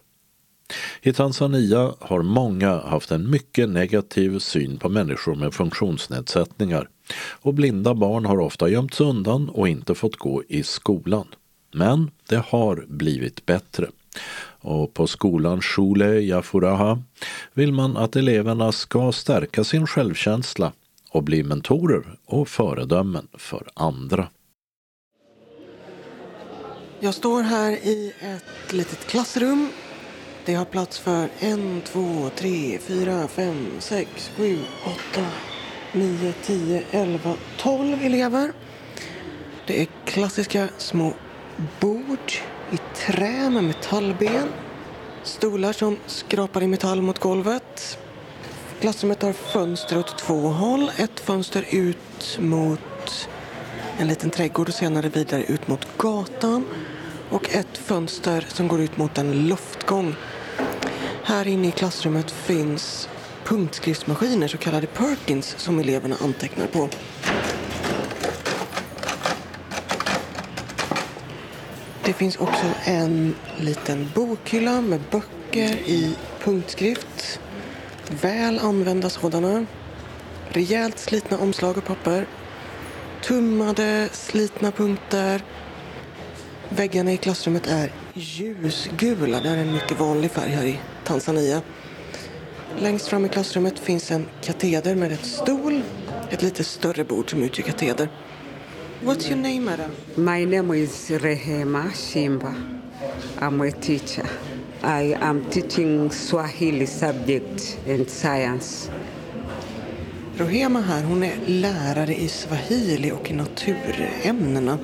[1.03, 6.89] I Tanzania har många haft en mycket negativ syn på människor med funktionsnedsättningar
[7.43, 11.27] och blinda barn har ofta gömts undan och inte fått gå i skolan.
[11.73, 13.87] Men det har blivit bättre.
[14.63, 17.03] Och på skolan Shule Yafuraha
[17.53, 20.73] vill man att eleverna ska stärka sin självkänsla
[21.11, 24.29] och bli mentorer och föredömen för andra.
[27.01, 29.69] Jag står här i ett litet klassrum.
[30.45, 35.27] Det har plats för en, två, tre, fyra, fem, sex, sju, åtta,
[35.93, 38.53] nio, tio, elva, tolv elever.
[39.67, 41.13] Det är klassiska små
[41.81, 42.33] bord
[42.71, 44.49] i trä med metallben.
[45.23, 47.99] Stolar som skrapar i metall mot golvet.
[48.81, 50.91] Klassrummet har fönster åt två håll.
[50.97, 53.29] Ett fönster ut mot
[53.99, 56.65] en liten trädgård och senare vidare ut mot gatan.
[57.31, 60.15] Och ett fönster som går ut mot en luftgång.
[61.25, 63.09] Här inne i klassrummet finns
[63.45, 66.89] punktskriftsmaskiner, så kallade Perkins, som eleverna antecknar på.
[72.05, 77.41] Det finns också en liten bokhylla med böcker i punktskrift.
[78.23, 79.67] Väl använda sådana.
[80.49, 82.27] Rejält slitna omslag och papper.
[83.23, 85.43] Tummade, slitna punkter.
[86.77, 89.41] Väggarna i klassrummet är ljusgula.
[89.41, 91.63] Det är en mycket vanlig färg här i Tanzania.
[92.79, 95.83] Längst fram i klassrummet finns en kateder med ett stol,
[96.31, 98.09] ett lite större bord som utgör kateder.
[99.03, 99.91] What's your name, madam?
[100.15, 102.55] My name is Rehema Shimba.
[103.39, 104.27] I'm a teacher.
[104.83, 108.91] I am teaching Swahili subject and science.
[110.37, 114.79] Rohema här, hon är lärare i swahili och i naturämnena.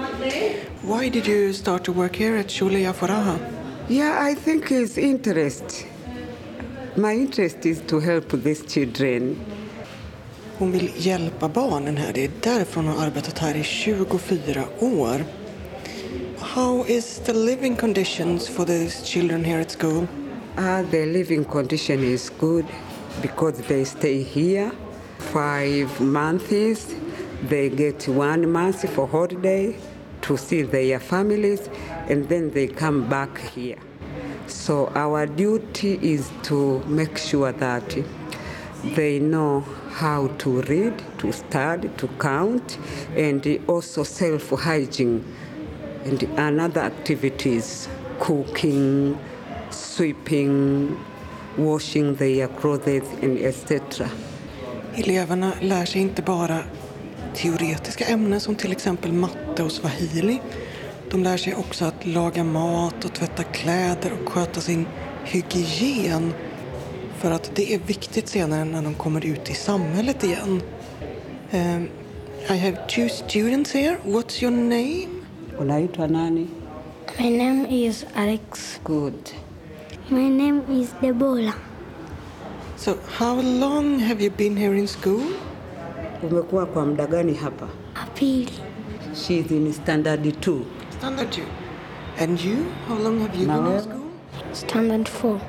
[0.83, 3.39] Why did you start to work here at Shule Yafuraha?
[3.89, 5.87] Yeah, I think it's interest.
[6.95, 9.37] My interest is to help these children.
[10.59, 12.13] Hon vill hjälpa barnen här.
[12.13, 15.25] Det är därför hon har arbetat här i 24 år.
[16.39, 20.07] How is the living conditions for these children here at school?
[20.59, 22.65] Uh, the living condition is good
[23.23, 24.71] because they stay here
[25.19, 26.95] five months.
[27.43, 29.79] They get one month for holiday
[30.23, 31.69] to see their families
[32.09, 33.79] and then they come back here.
[34.47, 37.97] So our duty is to make sure that
[38.95, 42.79] they know how to read, to study, to count,
[43.17, 45.25] and also self-hygiene
[46.05, 47.89] and another activities,
[48.21, 49.19] cooking,
[49.71, 51.03] sweeping,
[51.57, 54.09] washing their clothes and etc.
[54.99, 56.59] Eleverna lär sig inte bara
[57.35, 60.41] teoretiska ämnen som till exempel matte och swahili.
[61.11, 64.87] De lär sig också att laga mat och tvätta kläder och sköta sin
[65.25, 66.33] hygien.
[67.19, 70.63] För att det är viktigt senare när de kommer ut i samhället igen.
[71.53, 71.89] Um,
[72.51, 73.99] I have two students here.
[74.05, 75.07] What's your name?
[75.59, 76.49] Unaitwa nani?
[77.19, 78.81] My name is Alex.
[78.85, 79.31] Good.
[80.09, 81.53] My name is Debola.
[82.77, 85.23] So how long have you been here in school?
[86.23, 87.69] Umekuwa kwa muda gani hapa?
[87.95, 88.53] Apili.
[89.15, 90.61] She's in standard 2.
[90.99, 91.43] Standard 2.
[92.21, 92.57] And you?
[92.89, 94.03] How long have you Na been in school?
[94.53, 95.41] Standard 4.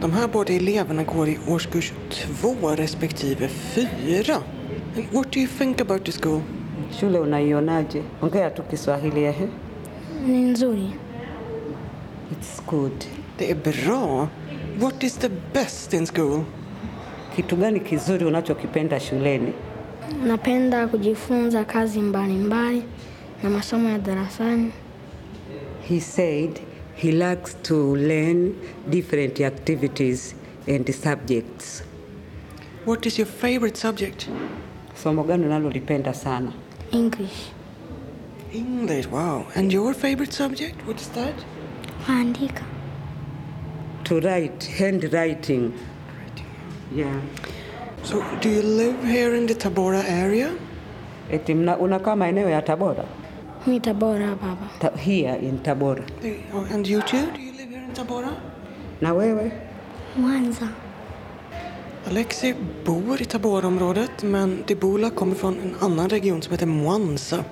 [0.00, 4.42] De här båda eleverna går i årskurs två respektive fyra.
[4.96, 6.40] And what do you think about the school?
[7.00, 8.02] Shule unaionaje?
[8.22, 9.48] Ongea tu Kiswahili ehe.
[10.26, 10.90] Ni nzuri.
[12.32, 13.04] It's good.
[13.38, 14.28] Det är bra.
[14.80, 16.44] What is the best in school?
[17.36, 19.52] Kitu gani kizuri unachokipenda shuleni?
[20.26, 22.82] Napenda kujifunza kazi mbalimbali
[23.42, 24.72] na masomo ya darasani.
[25.88, 26.60] He said
[26.94, 28.54] he likes to learn
[28.90, 30.34] different activities
[30.68, 31.84] and subjects.
[32.86, 34.26] What is your favorite subject?
[35.02, 36.52] Somo gani unalolipenda sana?
[36.92, 37.50] English.
[38.54, 39.44] English, wow.
[39.54, 40.86] And your favorite subject?
[40.86, 41.34] What is that?
[42.06, 42.62] Kuandika.
[44.04, 45.72] To write, handwriting.
[46.94, 47.20] Yeah.
[48.02, 50.52] So, do you live here in the Tabora area?
[51.30, 53.04] Eti mna, unakaa maeneo ya Tabora?
[53.66, 54.66] Mi Tabora hapa hapa.
[54.80, 56.04] Ta, here in Tabora.
[56.54, 57.30] Oh, And you too?
[57.32, 58.36] Do you live here in Tabora?
[59.00, 59.52] Na wewe?
[60.16, 60.68] Mwanza.
[62.06, 67.44] Alexi bor i Taboraområdet men Debola kommer från en annan region som heter Mwanza.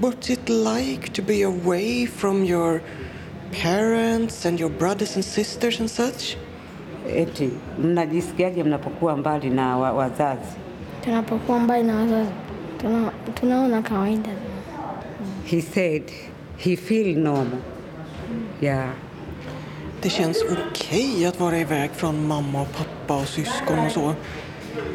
[0.00, 2.80] What's it like to be away from your
[3.62, 6.36] parents and your brothers and sisters and such?
[7.08, 10.56] Eti mnajisikiaje mnapokuwa mbali na wa, wazazi?
[11.04, 12.30] Tunapokuwa mbali na wazazi
[12.80, 14.30] tuna, tunaona kawaida.
[15.44, 16.02] He said
[16.56, 17.58] he feel normal.
[18.60, 18.88] Yeah.
[20.02, 24.14] Det känns okej att vara iväg från mamma och pappa och syskon och så.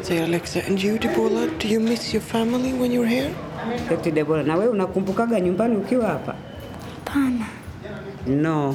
[0.02, 0.60] Säger Alexa.
[0.68, 3.30] And you Debola, do you miss your family when you're here?
[3.90, 6.34] Eti Debora, na wewe unakumbukaga nyumbani ukiwa hapa?
[7.04, 7.46] Hapana.
[8.26, 8.74] No.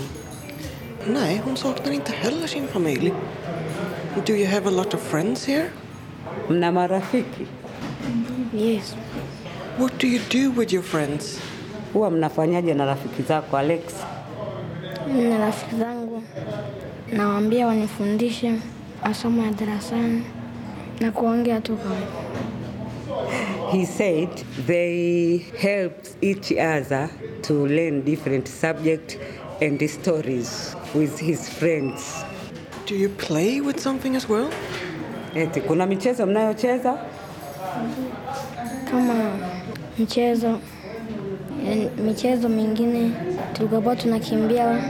[1.08, 3.14] Nej, hon saknar inte heller sin familj.
[4.26, 5.70] Do you have a lot of friends here?
[6.50, 7.48] Mna marafiki?
[8.54, 8.96] Yes.
[9.78, 11.40] What do you do with your friends?
[11.94, 13.84] Huwa mnafanyaje na rafiki zako Alex?
[15.30, 16.24] Na rafiki zangu
[17.14, 18.54] nawaambia wanifundishe
[19.04, 20.24] masomo ya darasani
[21.00, 22.08] na kuongea tu kawaida.
[23.72, 24.30] He said
[24.68, 27.10] they help each other
[27.42, 29.18] to learn different subjects
[29.64, 32.24] and stories with his friends.
[32.86, 34.50] Do you play with something as well?
[35.36, 36.98] Eti kuna michezo mnayocheza?
[38.92, 39.14] Kama
[40.00, 40.60] mchezo
[41.66, 43.12] yani michezo mingine
[43.54, 44.84] tulikokuwa tunakimbia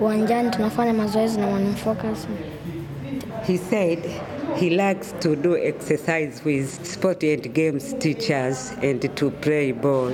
[0.00, 2.26] uwanjani tunafanya mazoezi na Mwalimu Focus.
[3.46, 3.98] He said
[4.56, 10.12] he likes to do exercise with sport and games teachers and to play ball.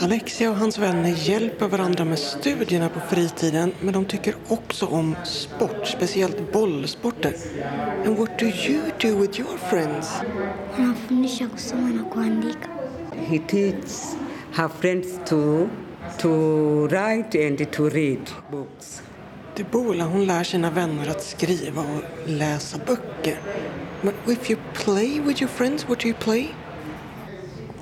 [0.00, 5.16] Alexia och hans vänner hjälper varandra med studierna på fritiden men de tycker också om
[5.24, 7.34] sport, speciellt bollsporter.
[8.06, 10.10] And what do you do with your friends?
[10.78, 12.68] Wanafundisha kusoma na kuandika.
[13.26, 14.16] He teaches
[14.52, 15.68] her friends to,
[16.18, 16.28] to
[16.86, 19.02] write and to read books.
[19.56, 23.38] Debola hon lär sina vänner att skriva och läsa böcker.
[24.02, 26.48] Men if you play with your friends, what do you play?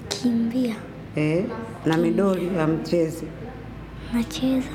[0.09, 0.75] Kimbia,
[1.17, 1.45] Eh?
[1.85, 3.27] Na midoli ya mchezo.
[4.13, 4.69] nacheza.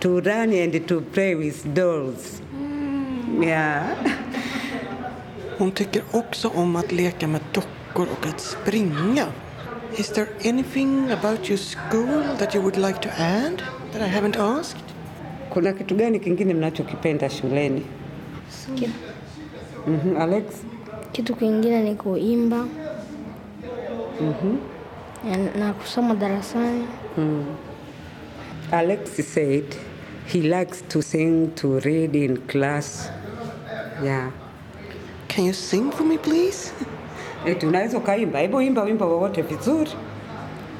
[0.00, 2.42] To run and to play with dolls.
[2.60, 3.42] Mm.
[3.42, 3.96] Yeah.
[5.58, 9.26] Hon tycker också om att leka med dockor och att springa.
[9.96, 14.36] Is there anything about your school that you would like to add that I haven't
[14.58, 14.80] asked?
[15.52, 17.82] Kuna kitu gani kingine mnachokipenda shuleni?
[18.76, 18.90] Kitu,
[19.86, 20.44] Mhm, Alex?
[21.12, 22.66] kitu kingine ni kuimba
[24.20, 24.56] Mhm.
[25.24, 25.58] -hmm.
[25.58, 26.84] na kusoma darasani.
[27.18, 27.44] Mm.
[28.72, 29.00] Alex
[29.34, 29.64] said
[30.26, 33.10] he likes to sing, to read in class.
[34.02, 34.30] Yeah.
[35.28, 36.72] Can you sing for me please?
[37.46, 38.38] Eti unaweza ukaimba?
[38.38, 39.90] Hebu imba wimbo wowote vizuri.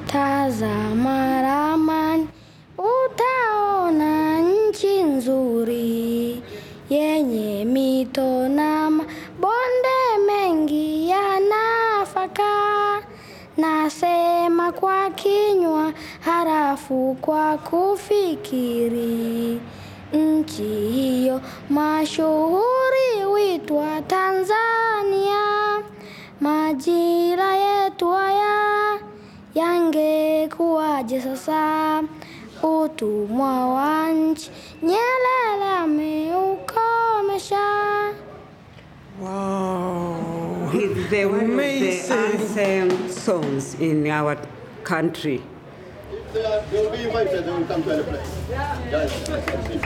[0.07, 2.27] Tazama ramani,
[2.77, 6.41] utaona nchi nzuri
[6.89, 12.84] yenye mito na mabonde mengi ya nafaka.
[13.57, 18.81] Nasema kwa kinywa, harafu kwa kufikiri.
[20.13, 25.43] Nchi hiyo mashuhuri witwa Tanzania.
[26.41, 28.99] Majira yetu haya
[29.55, 32.03] yangekuwaje sasa?
[32.63, 34.51] Utumwa wa nchi
[34.83, 35.35] Nyerere.
[40.75, 42.11] It's the one of the Amazing.
[42.17, 44.37] anthem songs in our
[44.83, 45.41] country.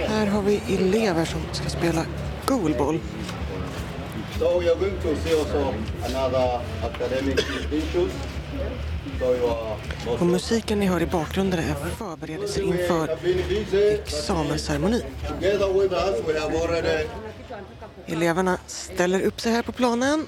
[0.07, 2.05] Här har vi elever som ska spela
[2.45, 2.99] goalball.
[4.39, 5.73] So we are going to see also
[6.05, 7.39] another academic
[7.71, 8.11] issues.
[9.19, 9.75] So you are
[10.19, 13.09] Och musiken ni hör i bakgrunden är förberedelser inför
[13.93, 15.03] examensceremoni.
[15.27, 16.27] together with us.
[16.27, 17.07] We have already
[18.05, 20.25] Eleverna ställer upp sig här på planen.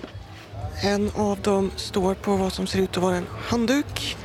[0.84, 4.18] En av dem står på vad som ser ut att vara en handduk.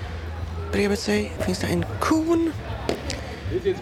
[0.72, 2.52] Bredvid sig finns det en kon.
[3.50, 3.76] This is.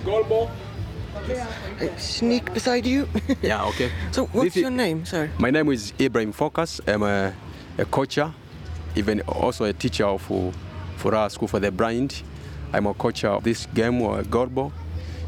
[1.81, 3.07] I sneak beside you.
[3.43, 3.91] Yeah, okay.
[4.12, 5.31] so what's This is- your name, sir?
[5.39, 6.81] My name is Ibrahim Focus.
[6.87, 7.33] I'm a,
[7.79, 8.31] a coacher,
[8.97, 10.22] even also a teacher of,
[10.97, 12.22] for our school for the blind.
[12.72, 14.72] I'm a coach of this game, uh, Gorbo.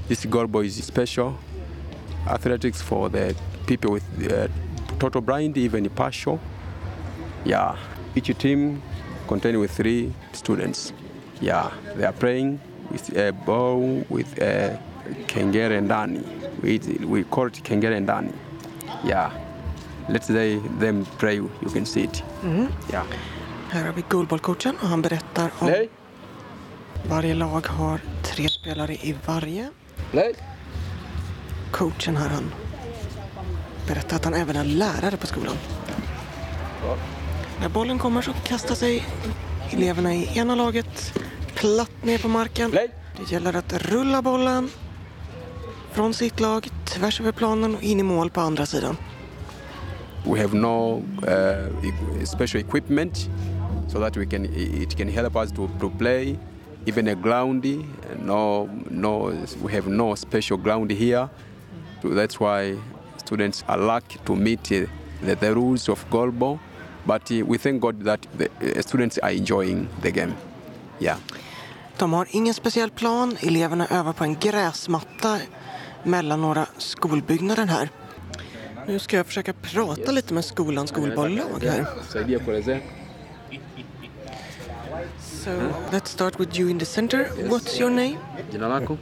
[0.08, 1.34] This Gorbo is special
[2.28, 3.34] athletics for the
[3.66, 4.48] people with uh,
[4.98, 6.40] total blind, even partial.
[7.44, 7.76] Yeah,
[8.14, 8.82] each team
[9.28, 10.92] contained with three students.
[11.40, 12.58] Yeah, they are playing
[12.90, 14.78] with a ball with a
[15.26, 16.22] Kengere Ndani.
[16.62, 18.32] We, we call it Kengere Ndani.
[19.04, 19.30] Yeah,
[20.08, 22.22] let's say them pray, you can see it.
[22.42, 22.68] Mhm.
[22.92, 23.04] Yeah.
[23.70, 25.88] Här har vi goalballcoachen och han berättar om Nej.
[27.08, 29.70] varje lag har tre spelare i varje.
[30.12, 30.34] Nej.
[31.72, 32.52] Coachen här han
[33.88, 35.56] berättar att han även är lärare på skolan.
[37.60, 39.04] När bollen kommer så kastar sig
[39.70, 41.12] eleverna i ena laget
[41.54, 42.70] platt ner på marken.
[42.70, 44.70] Det gäller att rulla bollen
[45.92, 48.96] från sitt lag tvärs över planen och in i mål på andra sidan.
[50.24, 53.28] We have no uh, special equipment
[53.88, 54.44] so that we can
[54.82, 56.38] it can help us to, to play.
[56.86, 57.84] Even a groundy,
[58.24, 59.32] no, no,
[59.64, 61.28] we have no special ground here.
[62.02, 62.78] So that's why
[63.16, 64.86] students are lucky to meet uh,
[65.24, 66.58] the, the rules of goalball.
[67.06, 68.48] But uh, we thank God that the
[68.78, 70.34] uh, students are enjoying the game.
[70.98, 71.18] Yeah.
[71.98, 73.36] De har ingen speciell plan.
[73.40, 75.38] Eleverna övar på en gräsmatta
[76.02, 77.88] mellan några skolbyggnader här.
[78.86, 81.86] Nu ska jag försöka prata lite med skolans skolbolllag här.
[85.18, 85.50] So
[85.92, 87.28] let's start with you in the center.
[87.36, 88.18] What's your name?
[88.50, 88.96] Jina lako?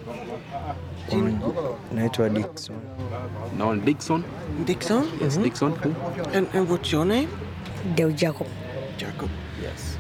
[1.93, 2.77] Naitwa Dickson.
[3.59, 4.25] Naon Dickson.
[4.67, 5.09] Dickson?
[5.23, 5.73] Yes, Dickson.
[5.73, 5.95] Who?
[6.35, 7.29] And, and what's your name?
[7.97, 8.47] Deu Jacob.
[8.99, 9.29] Jacob.
[9.63, 9.97] Yes.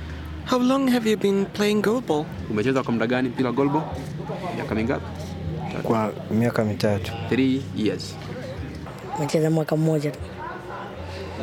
[0.46, 2.24] How long have you been playing goalball?
[2.50, 3.82] Umecheza kwa muda gani mpira goalball?
[4.56, 5.04] Miaka mingapi?
[5.82, 7.12] Kwa miaka mitatu.
[7.28, 8.16] Three years.
[9.18, 10.18] Umecheza mwaka mmoja tu.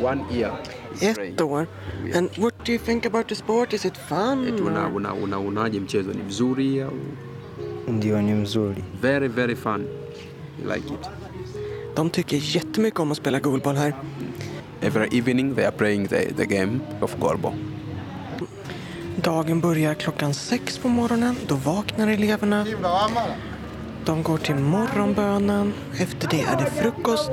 [0.04, 0.52] One year.
[1.00, 1.66] Yes, the one.
[2.06, 2.18] Yeah.
[2.18, 3.72] And what do you think about the sport?
[3.72, 4.48] Is it fun?
[4.48, 6.92] Eti una, una, una, unaje mchezo ni mzuri au
[7.88, 8.84] Ndio, ni mzuri.
[9.00, 9.86] very very fun.
[10.62, 11.08] You like it.
[11.96, 13.94] De tycker jättemycket om att spela goalball här.
[14.82, 17.54] Every evening they are playing the, the game of Gorbo.
[19.16, 21.36] Dagen börjar klockan sex på morgonen.
[21.46, 22.66] Då vaknar eleverna.
[24.04, 25.72] De går till morgonbönen.
[25.98, 27.30] Efter det är det frukost.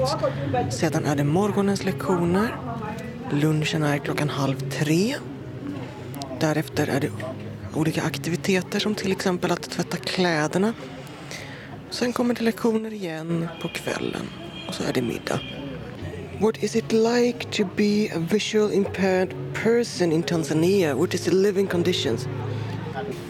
[0.70, 2.56] Sedan är det morgonens lektioner.
[3.32, 5.16] Lunchen är klockan halv tre.
[6.40, 7.12] Därefter är det
[7.74, 10.74] olika aktiviteter som till exempel att tvätta kläderna.
[11.90, 14.30] Sen kommer det lektioner igen på kvällen
[14.68, 15.40] och så är det middag.
[16.40, 20.96] What is it like to be a visual impaired person in Tanzania?
[20.98, 22.28] What is the living conditions?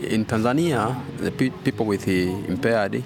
[0.04, 3.04] In Tanzania, the pe- people with the impaired,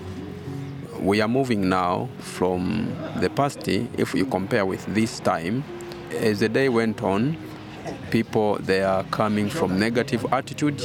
[1.00, 3.66] we are moving now from the past.
[3.70, 5.64] If you compare with this time,
[6.12, 7.38] as the day went on,
[8.12, 10.82] people they are coming from negative attitude,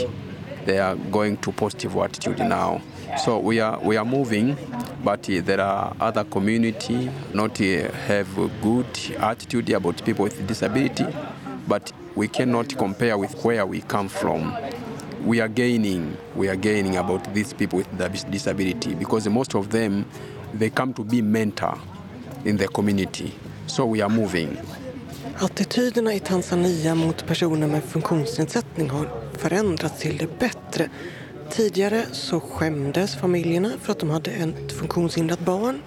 [0.64, 2.80] they are going to positive attitude now.
[3.16, 4.56] So we are we are moving,
[5.02, 8.86] but uh, there are other community not uh, have a good
[9.18, 11.06] attitude about people with disability,
[11.66, 14.54] but we cannot compare with where we come from.
[15.24, 20.04] We are gaining we are gaining about these people with disability because most of them
[20.54, 21.78] they come to be mentor
[22.44, 23.34] in the community.
[23.66, 24.56] So we are moving.
[25.40, 30.88] Attityderna i Tanzania mot personer med funktionsnedsättning har förändrats till det bättre.
[31.51, 35.82] Tidigare så skämdes familjerna för att de hade ett funktionshindrat barn.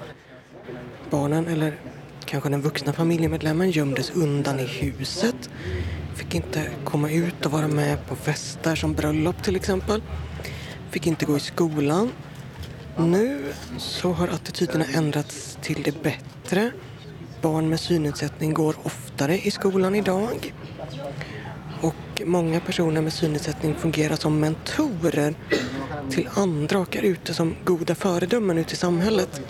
[1.10, 1.80] Barnen, eller
[2.26, 5.50] kanske den vuxna familjemedlemmen, gömdes undan i huset.
[6.16, 10.02] Fick inte komma ut och vara med på fester som bröllop till exempel.
[10.90, 12.12] Fick inte gå i skolan.
[12.98, 16.72] Nu så har attityderna ändrats till det bättre.
[17.42, 20.54] Barn med synnedsättning går oftare i skolan idag.
[21.82, 25.36] Och många personer med synnedsättning fungerar som mentorer
[26.10, 29.42] till andra och är ute som goda föredömen ute i samhället.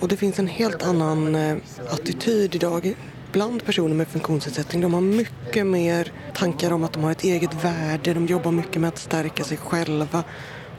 [0.00, 1.56] Och det finns en helt annan eh,
[1.90, 2.94] attityd idag
[3.32, 4.82] bland personer med funktionsnedsättning.
[4.82, 8.14] De har mycket mer tankar om att de har ett eget värde.
[8.14, 10.24] De jobbar mycket med att stärka sig själva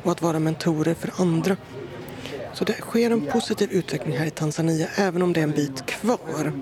[0.03, 1.57] och att vara mentorer för andra.
[2.53, 5.85] Så det sker en positiv utveckling här i Tanzania även om det är en bit
[5.85, 6.53] kvar.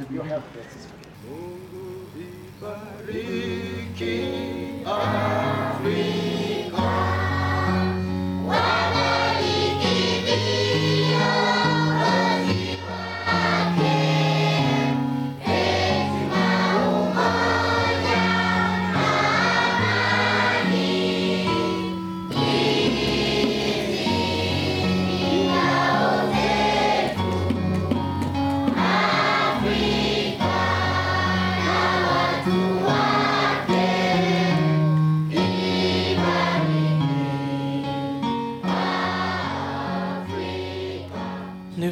[4.01, 6.20] King of me.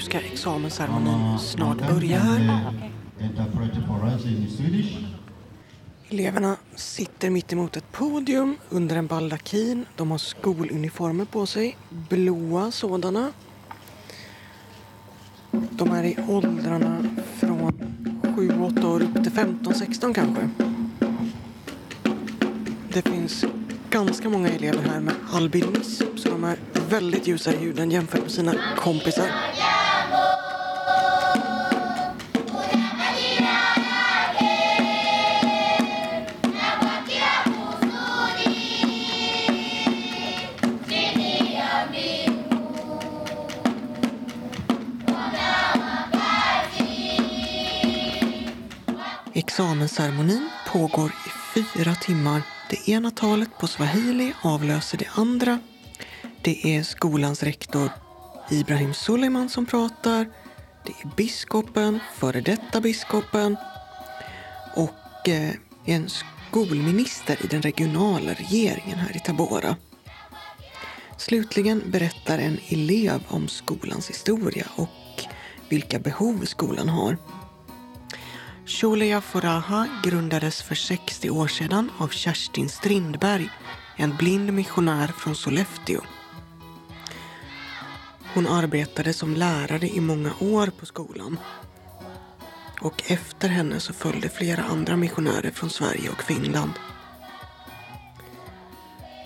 [0.09, 2.73] Ska examensceremonin snart börja här.
[6.09, 9.85] Eleverna sitter mitt emot ett podium under en baldakin.
[9.95, 13.31] De har skoluniformer på sig, blåa sådana.
[15.51, 17.05] De är i åldrarna
[17.35, 17.71] från
[18.21, 20.49] 7-8 år upp till 15-16 kanske.
[22.93, 23.45] Det finns
[23.89, 26.57] ganska många elever här med albinism så de är
[26.89, 29.29] väldigt ljusa i huden jämfört med sina kompisar.
[49.59, 52.41] Examensceremonin pågår i fyra timmar.
[52.69, 55.59] Det ena talet på swahili avlöser det andra.
[56.41, 57.89] Det är skolans rektor
[58.51, 60.29] Ibrahim Suleiman som pratar.
[60.85, 63.57] Det är biskopen, före detta biskopen
[64.75, 65.53] och eh,
[65.85, 69.75] en skolminister i den regionala regeringen här i Tabora.
[71.17, 75.23] Slutligen berättar en elev om skolans historia och
[75.69, 77.17] vilka behov skolan har.
[78.69, 83.49] Sholia Foraha grundades för 60 år sedan av Kerstin Strindberg,
[83.97, 86.01] en blind missionär från Sollefteå.
[88.33, 91.39] Hon arbetade som lärare i många år på skolan.
[92.81, 96.73] Och efter henne så följde flera andra missionärer från Sverige och Finland.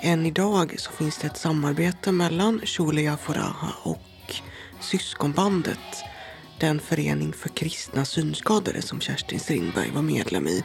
[0.01, 4.35] Än idag så finns det ett samarbete mellan Sholia Foraha och
[4.79, 6.03] syskonbandet
[6.59, 10.63] den förening för kristna synskadade som Kerstin Strindberg var medlem i.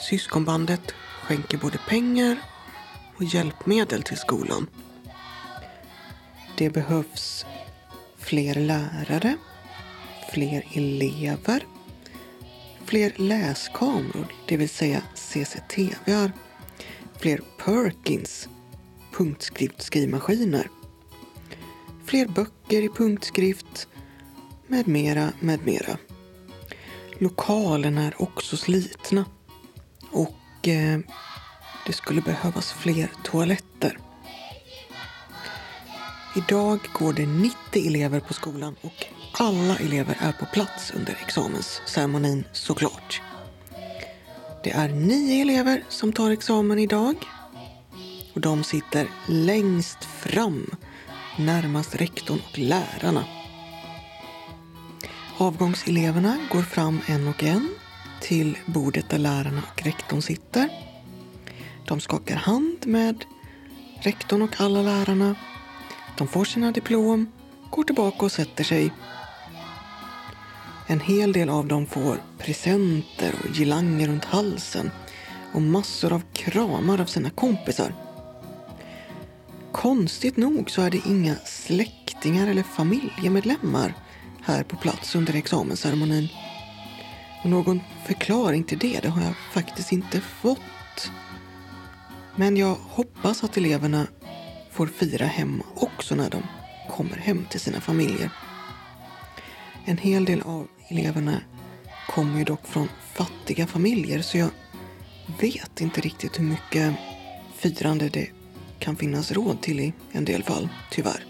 [0.00, 2.36] Syskonbandet skänker både pengar
[3.16, 4.66] och hjälpmedel till skolan.
[6.58, 7.46] Det behövs
[8.18, 9.36] fler lärare,
[10.32, 11.66] fler elever,
[12.84, 16.30] fler läskameror, det vill säga CCTV,
[17.18, 18.48] fler Perkins,
[19.12, 20.68] punktskriftsskrivmaskiner,
[22.06, 23.88] fler böcker i punktskrift
[24.66, 25.98] med mera, med mera.
[27.18, 29.24] Lokalerna är också slitna
[30.10, 30.98] och eh,
[31.86, 33.98] det skulle behövas fler toaletter.
[36.36, 42.44] Idag går det 90 elever på skolan och alla elever är på plats under examensceremonin
[42.52, 43.22] såklart.
[44.64, 47.16] Det är nio elever som tar examen idag
[48.34, 50.70] och de sitter längst fram
[51.38, 53.24] närmast rektorn och lärarna.
[55.38, 57.68] Avgångseleverna går fram en och en
[58.20, 60.68] till bordet där lärarna och rektorn sitter.
[61.86, 63.24] De skakar hand med
[64.00, 65.34] rektorn och alla lärarna.
[66.18, 67.32] De får sina diplom,
[67.70, 68.92] går tillbaka och sätter sig.
[70.86, 74.90] En hel del av dem får presenter och girlanger runt halsen
[75.52, 78.05] och massor av kramar av sina kompisar.
[79.76, 83.94] Konstigt nog så är det inga släktingar eller familjemedlemmar
[84.42, 86.28] här på plats under examensceremonin.
[87.42, 91.10] Och någon förklaring till det, det har jag faktiskt inte fått.
[92.36, 94.06] Men jag hoppas att eleverna
[94.72, 96.42] får fira hemma också när de
[96.90, 98.30] kommer hem till sina familjer.
[99.84, 101.40] En hel del av eleverna
[102.08, 104.50] kommer ju dock från fattiga familjer så jag
[105.40, 106.94] vet inte riktigt hur mycket
[107.54, 108.35] firande det
[108.78, 111.24] kan finnas råd till i en del fall, tyvärr.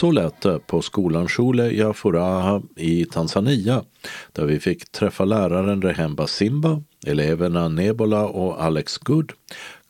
[0.00, 3.84] Så lät det på skolan Shule Yafuraha i Tanzania
[4.32, 9.32] där vi fick träffa läraren Rehemba Simba, eleverna Nebola och Alex Good,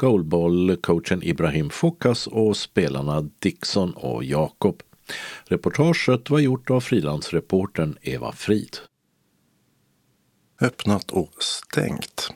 [0.01, 4.82] goalball-coachen Ibrahim Fokas och spelarna Dixon och Jakob.
[5.44, 8.76] Reportaget var gjort av frilansreportern Eva Frid.
[10.61, 12.30] Öppnat och stängt.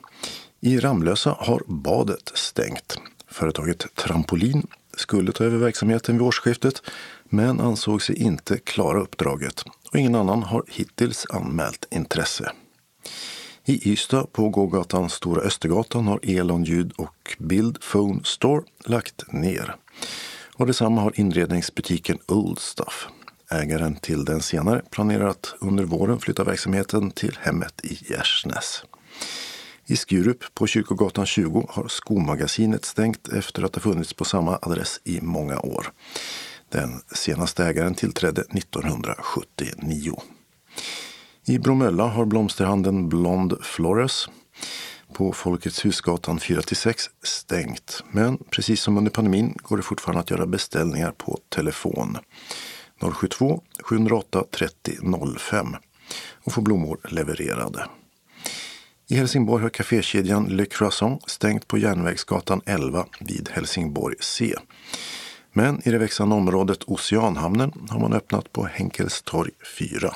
[0.59, 2.97] I Ramlösa har badet stängt.
[3.27, 6.81] Företaget Trampolin skulle ta över verksamheten vid årsskiftet
[7.29, 12.51] men ansåg sig inte klara uppdraget och ingen annan har hittills anmält intresse.
[13.67, 19.75] I Ystad på gågatan Stora Östergatan har Elon ljud och bild Phone Store lagt ner.
[20.55, 23.07] Och detsamma har inredningsbutiken Old Stuff.
[23.51, 28.83] Ägaren till den senare planerar att under våren flytta verksamheten till hemmet i Gärsnäs.
[29.85, 35.01] I Skurup på Kyrkogatan 20 har skomagasinet stängt efter att ha funnits på samma adress
[35.03, 35.91] i många år.
[36.69, 40.21] Den senaste ägaren tillträdde 1979.
[41.47, 44.29] I Bromölla har blomsterhandeln Blond Flores
[45.13, 48.03] på Folkets Husgatan 4-6 stängt.
[48.11, 52.17] Men precis som under pandemin går det fortfarande att göra beställningar på telefon.
[53.13, 55.67] 072 708 30 05
[56.43, 57.85] och få blommor levererade.
[59.07, 64.55] I Helsingborg har kafékedjan Le Croissant stängt på Järnvägsgatan 11 vid Helsingborg C.
[65.53, 70.15] Men i det växande området Oceanhamnen har man öppnat på Henkelstorg 4.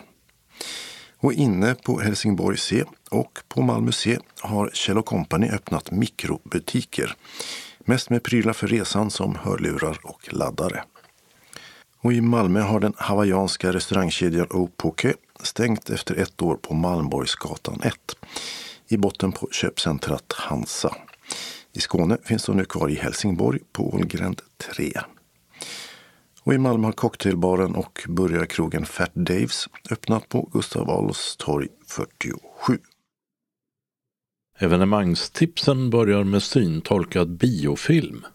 [1.22, 7.16] Och inne på Helsingborg C och på Malmö C har Kjell Company öppnat mikrobutiker.
[7.80, 10.84] Mest med prylar för resan som hörlurar och laddare.
[12.02, 15.14] Och i Malmö har den hawaiianska restaurangkedjan Opoke
[15.44, 17.94] stängt efter ett år på Malmborgsgatan 1
[18.88, 20.96] i botten på köpcentrat Hansa.
[21.74, 24.42] I Skåne finns de nu kvar i Helsingborg på Ålgränd
[24.76, 24.92] 3.
[26.50, 32.80] Och i Malmö har cocktailbaren och burgarkrogen Fat Daves öppnat på Gustav Adolfs torg 47.
[34.60, 38.26] Evenemangstipsen börjar med syntolkad biofilm.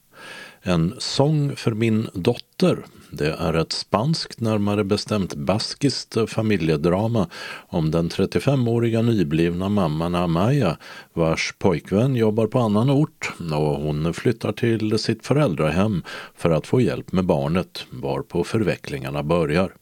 [0.62, 2.85] En sång för min dotter.
[3.17, 7.29] Det är ett spanskt, närmare bestämt baskiskt familjedrama
[7.69, 10.77] om den 35-åriga nyblivna mamman Amaya
[11.12, 16.03] vars pojkvän jobbar på annan ort och hon flyttar till sitt föräldrahem
[16.37, 19.75] för att få hjälp med barnet varpå förvecklingarna börjar.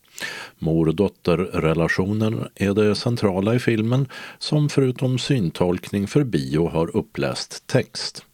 [0.58, 4.08] Mor-dotter-relationen är det centrala i filmen
[4.38, 8.26] som förutom syntolkning för bio har uppläst text.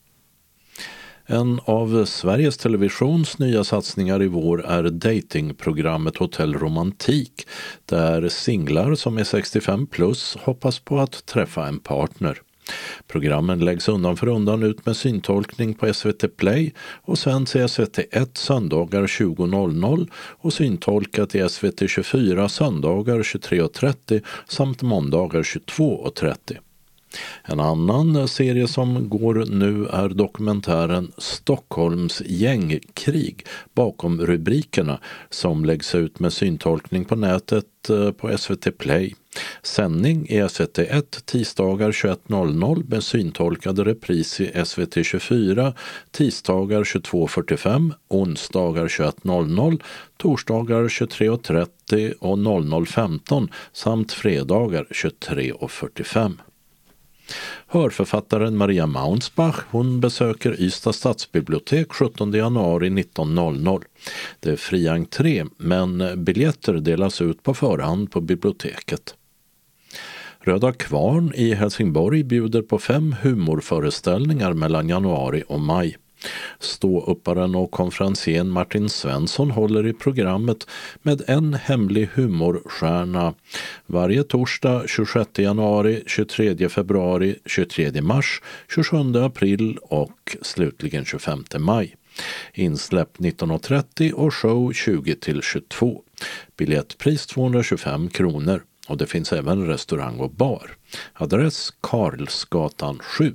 [1.31, 7.47] En av Sveriges Televisions nya satsningar i vår är datingprogrammet Hotell Romantik
[7.87, 12.39] där singlar som är 65 plus hoppas på att träffa en partner.
[13.07, 17.99] Programmen läggs undan för undan ut med syntolkning på SVT Play och sänds i SVT
[18.11, 26.59] 1 söndagar 20.00 och syntolkat i SVT 24 söndagar 23.30 samt måndagar 22.30.
[27.44, 35.00] En annan serie som går nu är dokumentären Stockholms gängkrig bakom rubrikerna
[35.30, 39.14] som läggs ut med syntolkning på nätet eh, på SVT Play.
[39.62, 45.74] Sändning i SVT1 tisdagar 21.00 med syntolkade repris i SVT 24
[46.11, 49.82] tisdagar 22.45, onsdagar 21.00,
[50.16, 56.38] torsdagar 23.30 och 00.15 samt fredagar 23.45.
[57.66, 63.83] Hörförfattaren Maria Maunsbach hon besöker Ystad stadsbibliotek 17 januari 19.00.
[64.41, 69.14] Det är fri entré men biljetter delas ut på förhand på biblioteket.
[70.41, 75.97] Röda Kvarn i Helsingborg bjuder på fem humorföreställningar mellan januari och maj.
[76.58, 80.66] Ståupparen och konferensen Martin Svensson håller i programmet
[81.02, 83.34] med en hemlig humorstjärna
[83.86, 88.42] varje torsdag 26 januari, 23 februari, 23 mars,
[88.74, 91.96] 27 april och slutligen 25 maj.
[92.54, 96.02] Insläpp 19.30 och show 20 till 22.
[96.56, 100.76] Biljettpris 225 kronor och det finns även restaurang och bar.
[101.12, 103.34] Adress Karlsgatan 7.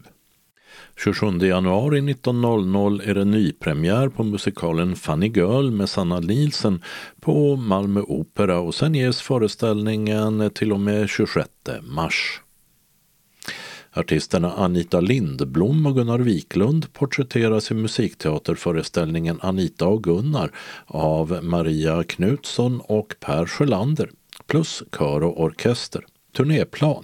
[0.98, 6.82] 27 januari 19.00 är det nypremiär på musikalen Funny Girl med Sanna Nielsen
[7.22, 11.50] på Malmö Opera och sen ges föreställningen till och med 26
[11.82, 12.41] mars.
[13.96, 20.52] Artisterna Anita Lindblom och Gunnar Wiklund porträtteras i musikteaterföreställningen Anita och Gunnar
[20.86, 24.10] av Maria Knutsson och Per Sjölander
[24.48, 26.06] plus kör och orkester.
[26.34, 27.03] Turnéplan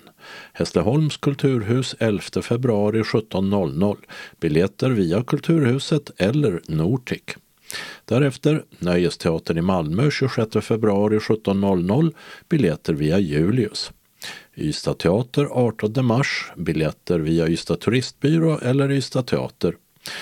[0.53, 3.97] Hässleholms kulturhus 11 februari 17.00.
[4.39, 7.23] Biljetter via Kulturhuset eller Nortic.
[8.05, 12.13] Därefter Nöjesteatern i Malmö 26 februari 17.00.
[12.49, 13.91] Biljetter via Julius.
[14.55, 16.51] Ystad Teater 18 mars.
[16.57, 19.75] Biljetter via Ystad Turistbyrå eller Ystad Teater.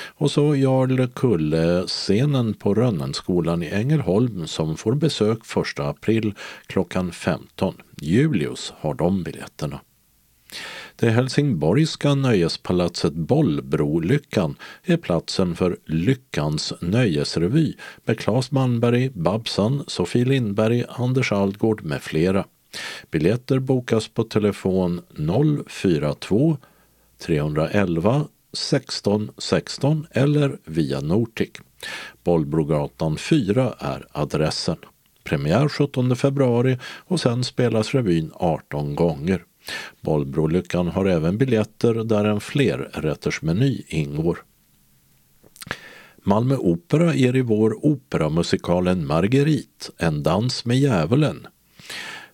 [0.07, 6.33] Och så Jarl Kulle-scenen på Rönnenskolan i Ängelholm som får besök 1 april
[6.67, 7.73] klockan 15.
[8.01, 9.79] Julius har de biljetterna.
[10.95, 17.73] Det helsingborgska nöjespalatset Bollbrolyckan är platsen för Lyckans nöjesrevy
[18.05, 22.45] med Claes Malmberg, Babsan, Sofie Lindberg, Anders Algård med flera.
[23.11, 25.01] Biljetter bokas på telefon
[25.67, 26.57] 042
[27.19, 31.49] 311 16 16 eller via Nortic.
[32.23, 34.77] Bollbrogatan 4 är adressen.
[35.28, 39.43] Premiär 17 februari och sen spelas revyn 18 gånger.
[40.01, 44.38] Bollbrolyckan har även biljetter där en flerrättersmeny ingår.
[46.23, 51.47] Malmö Opera ger i vår operamusikalen Marguerite, en dans med djävulen.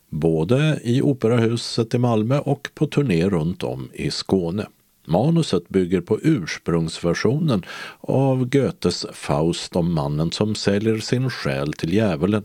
[0.10, 4.68] Både i Operahuset i Malmö och på turné runt om i Skåne.
[5.06, 7.66] Manuset bygger på ursprungsversionen
[8.00, 12.44] av Goethes Faust om mannen som säljer sin själ till djävulen.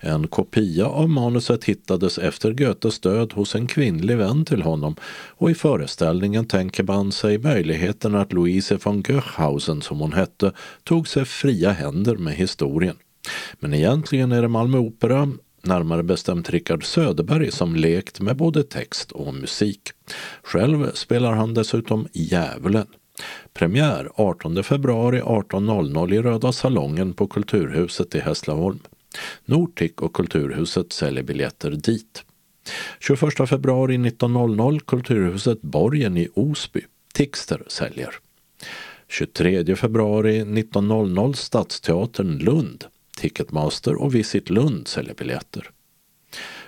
[0.00, 4.96] En kopia av manuset hittades efter Goethes död hos en kvinnlig vän till honom
[5.28, 10.52] och i föreställningen tänker man sig möjligheten att Louise von Goechhausen, som hon hette,
[10.84, 12.96] tog sig fria händer med historien.
[13.60, 19.12] Men egentligen är det Malmö Opera, närmare bestämt Rickard Söderberg, som lekt med både text
[19.12, 19.80] och musik.
[20.42, 22.86] Själv spelar han dessutom Djävulen.
[23.54, 28.78] Premiär 18 februari 18.00 i Röda salongen på Kulturhuset i Hässleholm.
[29.44, 32.24] Nortic och Kulturhuset säljer biljetter dit.
[33.00, 36.80] 21 februari 19.00 Kulturhuset Borgen i Osby.
[37.14, 38.14] Tixter säljer.
[39.08, 42.84] 23 februari 19.00 Stadsteatern Lund.
[43.16, 45.70] Ticketmaster och Visit Lund säljer biljetter.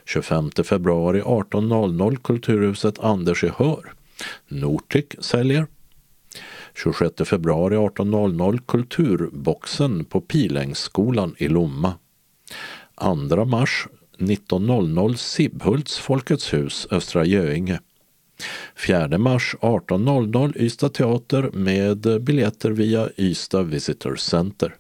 [0.05, 3.93] 25 februari 18.00 Kulturhuset Anders i Hör.
[4.49, 5.67] Nortic säljer.
[6.75, 11.95] 26 februari 18.00 Kulturboxen på Pilängsskolan i Lomma.
[13.01, 13.87] 2 mars
[14.19, 17.81] 19.00 Sibbhults Folkets hus, Östra Göinge.
[18.77, 24.75] 4 mars 18.00 Ystad Teater med biljetter via Ystad Visitor Center.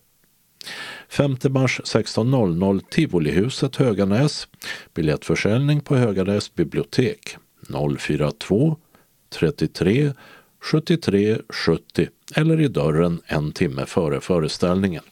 [1.09, 4.49] 5 mars 16.00 Tivolihuset Höganäs.
[4.95, 7.37] Biljettförsäljning på Höganäs bibliotek
[7.99, 8.77] 042
[9.29, 10.13] 33
[10.63, 15.03] 73 70 eller i dörren en timme före föreställningen.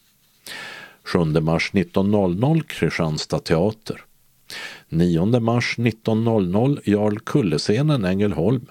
[1.04, 4.04] 7 mars 19.00 Kristianstad teater.
[4.88, 8.66] 9 mars 19.00 Jarl Kullescenen Ängelholm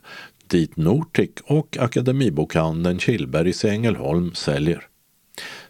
[0.48, 4.88] dit Nortic och Akademibokhandeln Killbergs i Ängelholm säljer.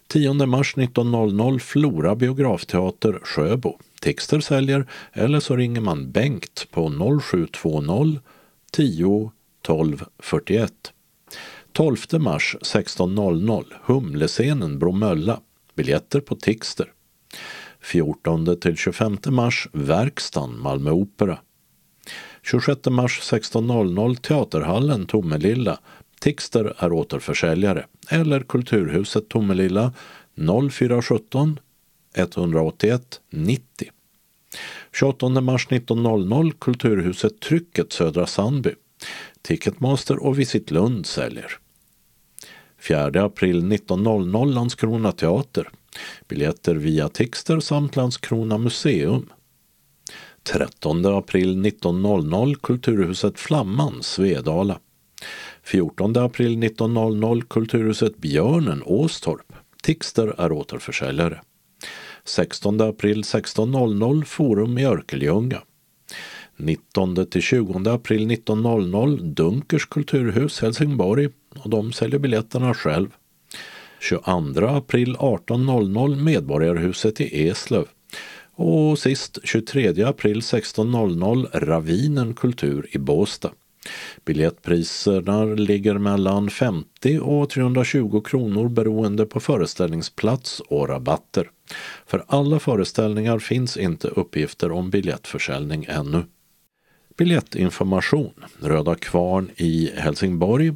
[0.07, 3.79] 10 mars 19.00 Flora biografteater Sjöbo.
[4.01, 6.89] Tixter säljer eller så ringer man Bengt på
[7.21, 8.19] 0720
[8.71, 10.73] 10 12 41.
[11.71, 15.39] 12 mars 16.00 Humlescenen Bromölla.
[15.75, 16.91] Biljetter på Tixter.
[17.81, 21.39] 14 till 25 mars Verkstan Malmö Opera.
[22.43, 25.79] 26 mars 16.00 Teaterhallen Tomelilla.
[26.19, 27.85] Tixter är återförsäljare.
[28.09, 29.93] Eller Kulturhuset Tomelilla
[30.71, 31.59] 0417
[32.15, 33.89] 181 90.
[34.93, 38.73] 28 mars 19.00 Kulturhuset Trycket Södra Sandby.
[39.41, 41.62] Ticketmaster och Visit Lund säljer.
[42.87, 45.69] 4 april 19.00 Landskrona teater.
[46.27, 49.29] Biljetter via Tixter samt Landskrona museum.
[50.43, 54.79] 13 april 19.00 Kulturhuset Flamman, Svedala.
[55.63, 59.53] 14 april 19.00 Kulturhuset Björnen, Åstorp.
[59.83, 61.41] Tixter är återförsäljare.
[62.23, 65.61] 16 april 16.00 Forum i Örkelljunga.
[66.57, 71.29] 19 till 20 april 19.00 Dunkers kulturhus Helsingborg
[71.59, 73.09] och de säljer biljetterna själv.
[73.99, 77.85] 22 april 18.00 Medborgarhuset i Eslöv.
[78.55, 83.51] Och sist 23 april 16.00 Ravinen Kultur i Båstad.
[84.25, 91.49] Biljettpriserna ligger mellan 50 och 320 kronor beroende på föreställningsplats och rabatter.
[92.05, 96.23] För alla föreställningar finns inte uppgifter om biljettförsäljning ännu.
[97.17, 100.75] Biljettinformation Röda Kvarn i Helsingborg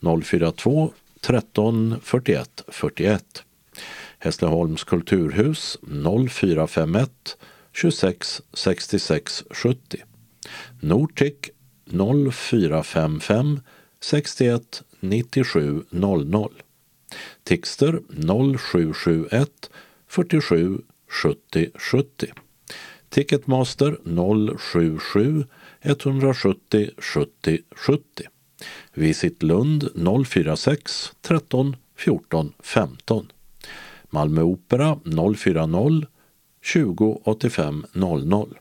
[0.00, 3.44] 042 13 41 41.
[4.18, 7.36] Hässleholms kulturhus 0451
[7.72, 10.04] 26 66 70.
[10.80, 11.50] Nortic
[11.86, 13.60] 0455
[14.00, 16.48] 61 97 00.
[17.44, 19.70] Tixter 0771
[20.06, 20.82] 47
[21.22, 22.32] 70 70.
[23.10, 25.44] Ticketmaster 077
[25.88, 28.28] 170 70 70.
[28.94, 33.26] Visit Lund 046 13 14 15.
[34.10, 36.06] Malmö Opera 040
[36.62, 38.58] 20 85 00.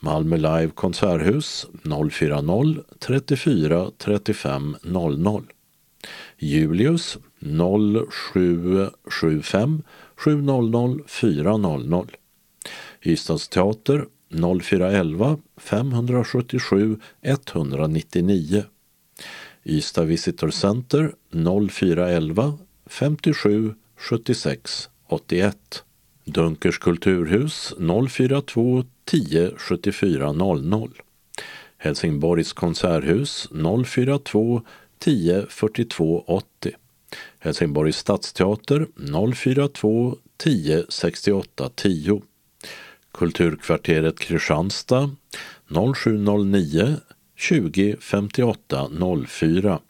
[0.00, 5.42] Malmö Live Konserthus 040 34 35 00.
[6.38, 9.82] Julius 0775
[10.24, 12.06] 700 400.
[13.04, 18.64] Ystadsteater 0411 577 199.
[19.64, 25.84] Ystad Visitor Center 0411 57 76 81.
[26.24, 30.90] Dunkers kulturhus 042 10 74 00.
[31.78, 34.62] Helsingborgs konserthus 042
[34.98, 36.76] 10 42 80.
[37.38, 42.33] Helsingborgs stadsteater 042 10 68 10.
[43.14, 45.10] Kulturkvarteret Kristianstad
[45.94, 46.96] 0709
[47.36, 48.88] 20 58
[49.26, 49.80] 04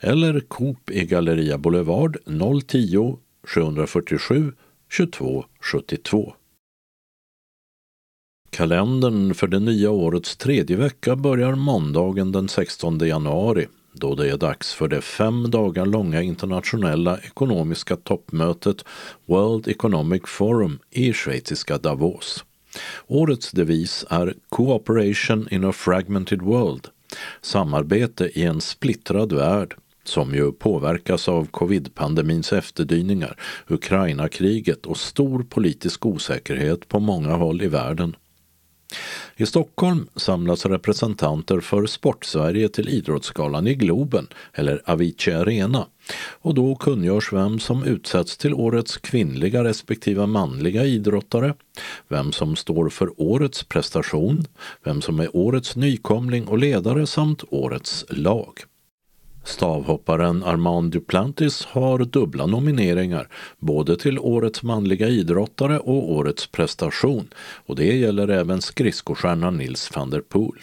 [0.00, 2.16] eller Coop i Galleria Boulevard
[2.66, 3.16] 010
[3.46, 4.52] 747
[4.90, 6.34] 22 72.
[8.50, 14.36] Kalendern för det nya årets tredje vecka börjar måndagen den 16 januari då det är
[14.36, 18.84] dags för det fem dagar långa internationella ekonomiska toppmötet
[19.26, 22.44] World Economic Forum i schweiziska Davos.
[23.06, 26.88] Årets devis är Cooperation in a fragmented world,
[27.40, 33.36] samarbete i en splittrad värld som ju påverkas av covid-pandemins efterdyningar,
[33.68, 38.16] Ukraina-kriget och stor politisk osäkerhet på många håll i världen.
[39.36, 45.86] I Stockholm samlas representanter för Sportsverige till Idrottsgalan i Globen, eller Avicii Arena,
[46.16, 51.54] och då kungörs vem som utsätts till årets kvinnliga respektive manliga idrottare,
[52.08, 54.44] vem som står för årets prestation,
[54.84, 58.52] vem som är årets nykomling och ledare samt årets lag.
[59.44, 67.28] Stavhopparen Armand Duplantis har dubbla nomineringar, både till Årets manliga idrottare och Årets prestation
[67.66, 70.60] och det gäller även skridskostjärnan Nils van der Poel.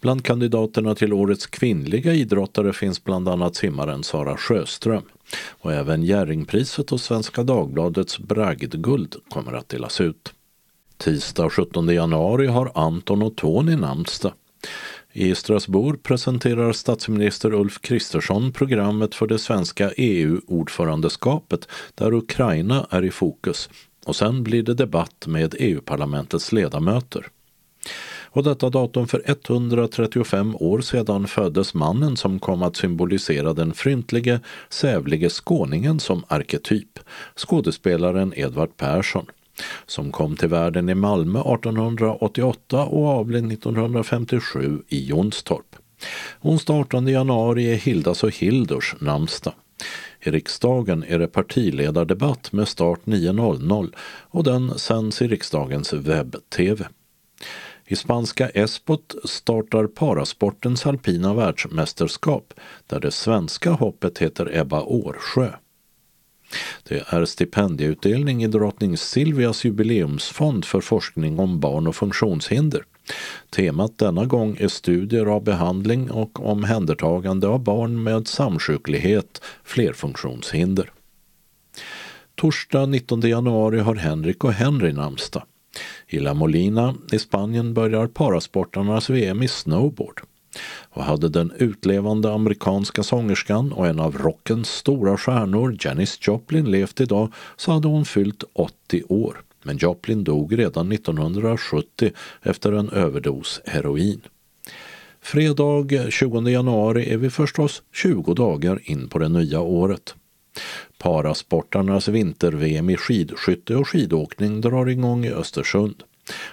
[0.00, 5.02] Bland kandidaterna till Årets kvinnliga idrottare finns bland annat simmaren Sara Sjöström
[5.48, 10.32] och även Jerringpriset och Svenska Dagbladets bragdguld kommer att delas ut.
[10.96, 14.32] Tisdag 17 januari har Anton och Tony namnsdag.
[15.12, 23.10] I Strasbourg presenterar statsminister Ulf Kristersson programmet för det svenska EU-ordförandeskapet där Ukraina är i
[23.10, 23.68] fokus
[24.04, 27.26] och sen blir det debatt med EU-parlamentets ledamöter.
[28.36, 34.40] Och detta datum för 135 år sedan föddes mannen som kom att symbolisera den fryntlige,
[34.68, 36.98] sävlige skåningen som arketyp,
[37.36, 39.26] skådespelaren Edvard Persson
[39.86, 45.76] som kom till världen i Malmö 1888 och avled 1957 i Jonstorp.
[46.40, 49.54] Onsdag 18 januari är Hildas och Hildurs namnsdag.
[50.20, 53.92] I riksdagen är det partiledardebatt med start 9.00
[54.30, 56.88] och den sänds i riksdagens webb-tv.
[57.88, 62.54] I spanska Espot startar parasportens alpina världsmästerskap
[62.86, 65.52] där det svenska hoppet heter Ebba Årsjö.
[66.82, 72.84] Det är stipendieutdelning i drottning Silvias jubileumsfond för forskning om barn och funktionshinder.
[73.50, 80.92] Temat denna gång är studier av behandling och omhändertagande av barn med samsjuklighet, flerfunktionshinder.
[82.34, 85.42] Torsdag 19 januari har Henrik och Henry namnsdag.
[86.08, 90.20] I La Molina i Spanien börjar parasportarnas VM i snowboard
[90.90, 97.00] och hade den utlevande amerikanska sångerskan och en av rockens stora stjärnor Janis Joplin levt
[97.00, 99.42] idag så hade hon fyllt 80 år.
[99.62, 102.10] Men Joplin dog redan 1970
[102.42, 104.20] efter en överdos heroin.
[105.20, 110.14] Fredag 20 januari är vi förstås 20 dagar in på det nya året.
[110.98, 116.02] Parasportarnas vinter-VM i skidskytte och skidåkning drar igång i Östersund.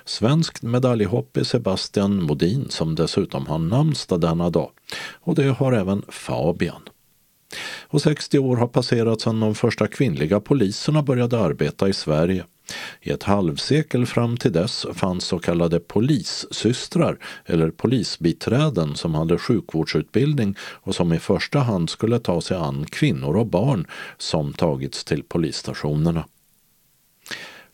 [0.05, 4.71] Svenskt medaljhopp är Sebastian Modin som dessutom har namnsdag denna dag.
[5.11, 6.81] Och det har även Fabian.
[7.87, 12.45] Och 60 år har passerat sedan de första kvinnliga poliserna började arbeta i Sverige.
[13.01, 20.55] I ett halvsekel fram till dess fanns så kallade polissystrar eller polisbiträden som hade sjukvårdsutbildning
[20.59, 23.87] och som i första hand skulle ta sig an kvinnor och barn
[24.17, 26.25] som tagits till polisstationerna.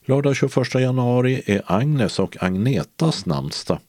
[0.06, 3.80] Lördag 21 januari är Agnes och Agnetas namnsdag.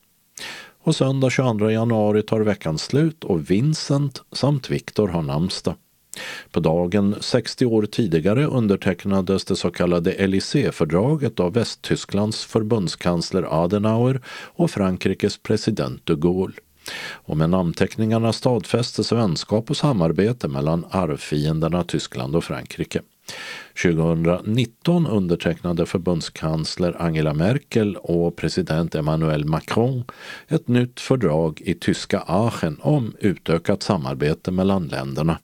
[0.83, 5.75] Och söndag 22 januari tar veckan slut och Vincent samt Viktor har namnsdag.
[6.51, 14.71] På dagen 60 år tidigare undertecknades det så kallade Élysée-fördraget av Västtysklands förbundskansler Adenauer och
[14.71, 16.55] Frankrikes president de Gaulle.
[17.13, 23.01] Och med namnteckningarna stadfästes vänskap och samarbete mellan arvfienderna Tyskland och Frankrike.
[23.83, 30.05] 2019 undertecknade förbundskansler Angela Merkel och president Emmanuel Macron
[30.49, 35.39] ett nytt fördrag i tyska Aachen om utökat samarbete mellan länderna.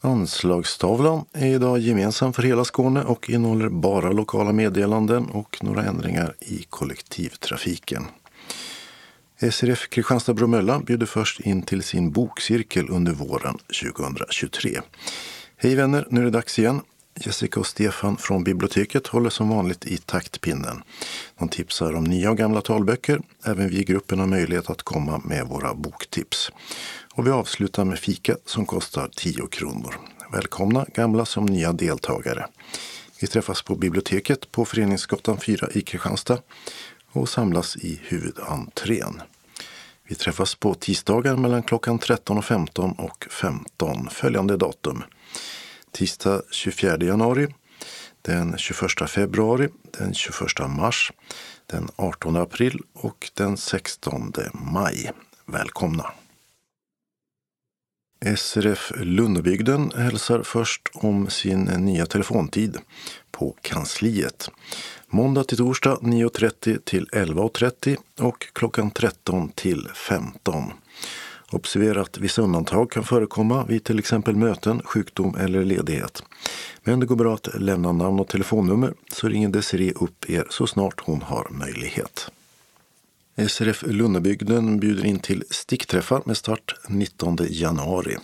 [0.00, 6.34] Anslagstavlan är idag gemensam för hela Skåne och innehåller bara lokala meddelanden och några ändringar
[6.40, 8.06] i kollektivtrafiken.
[9.40, 14.80] SRF Kristianstad-Bromölla bjuder först in till sin bokcirkel under våren 2023.
[15.56, 16.80] Hej vänner, nu är det dags igen.
[17.20, 20.82] Jessica och Stefan från biblioteket håller som vanligt i taktpinnen.
[21.38, 23.20] De tipsar om nya och gamla talböcker.
[23.44, 26.52] Även vi i gruppen har möjlighet att komma med våra boktips.
[27.18, 29.94] Och vi avslutar med fika som kostar 10 kronor.
[30.32, 32.46] Välkomna gamla som nya deltagare.
[33.20, 36.38] Vi träffas på biblioteket på Föreningsgatan 4 i Kristianstad
[37.12, 39.22] och samlas i huvudentrén.
[40.08, 45.02] Vi träffas på tisdagar mellan klockan 13 och 15 och 15 följande datum.
[45.92, 47.54] Tisdag 24 januari,
[48.22, 51.12] den 21 februari, den 21 mars,
[51.66, 55.10] den 18 april och den 16 maj.
[55.46, 56.12] Välkomna!
[58.36, 62.78] SRF Lundebygden hälsar först om sin nya telefontid
[63.30, 64.50] på kansliet.
[65.08, 70.72] Måndag till torsdag 9.30 till 11.30 och klockan 13 till 15.
[71.50, 76.22] Observera att vissa undantag kan förekomma vid till exempel möten, sjukdom eller ledighet.
[76.84, 80.66] Men det går bra att lämna namn och telefonnummer så ringer Desiree upp er så
[80.66, 82.30] snart hon har möjlighet.
[83.46, 88.16] SRF Lunnebygden bjuder in till stickträffar med start 19 januari.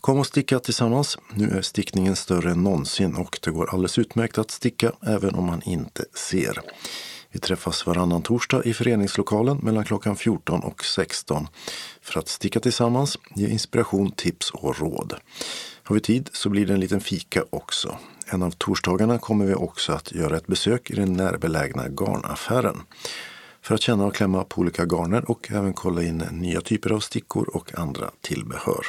[0.00, 1.18] Kom och sticka tillsammans.
[1.34, 5.46] Nu är stickningen större än någonsin och det går alldeles utmärkt att sticka även om
[5.46, 6.60] man inte ser.
[7.32, 11.48] Vi träffas varannan torsdag i föreningslokalen mellan klockan 14 och 16
[12.02, 15.14] för att sticka tillsammans, ge inspiration, tips och råd.
[15.82, 17.98] Har vi tid så blir det en liten fika också.
[18.26, 22.82] En av torsdagarna kommer vi också att göra ett besök i den närbelägna garnaffären
[23.62, 27.00] för att känna och klämma på olika garner och även kolla in nya typer av
[27.00, 28.86] stickor och andra tillbehör.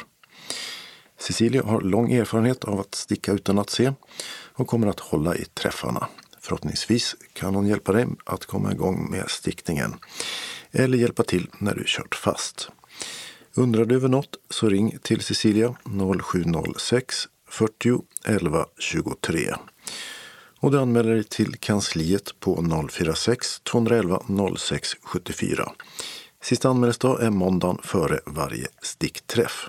[1.18, 3.92] Cecilia har lång erfarenhet av att sticka utan att se
[4.52, 6.08] och kommer att hålla i träffarna.
[6.40, 9.94] Förhoppningsvis kan hon hjälpa dig att komma igång med stickningen
[10.70, 12.68] eller hjälpa till när du kört fast.
[13.54, 15.74] Undrar du över något så ring till Cecilia
[16.22, 17.16] 0706
[17.48, 19.54] 40 11 23.
[20.62, 24.22] Och du anmäler dig till kansliet på 046 211
[24.56, 25.72] 06 74.
[26.42, 29.68] Sista anmälningsdag är måndagen före varje stickträff.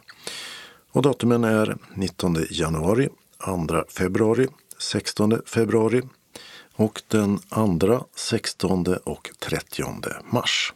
[0.92, 3.10] Och datumen är 19 januari,
[3.46, 6.02] 2 februari, 16 februari
[6.76, 7.40] och den
[7.80, 9.84] 2, 16 och 30
[10.32, 10.74] mars.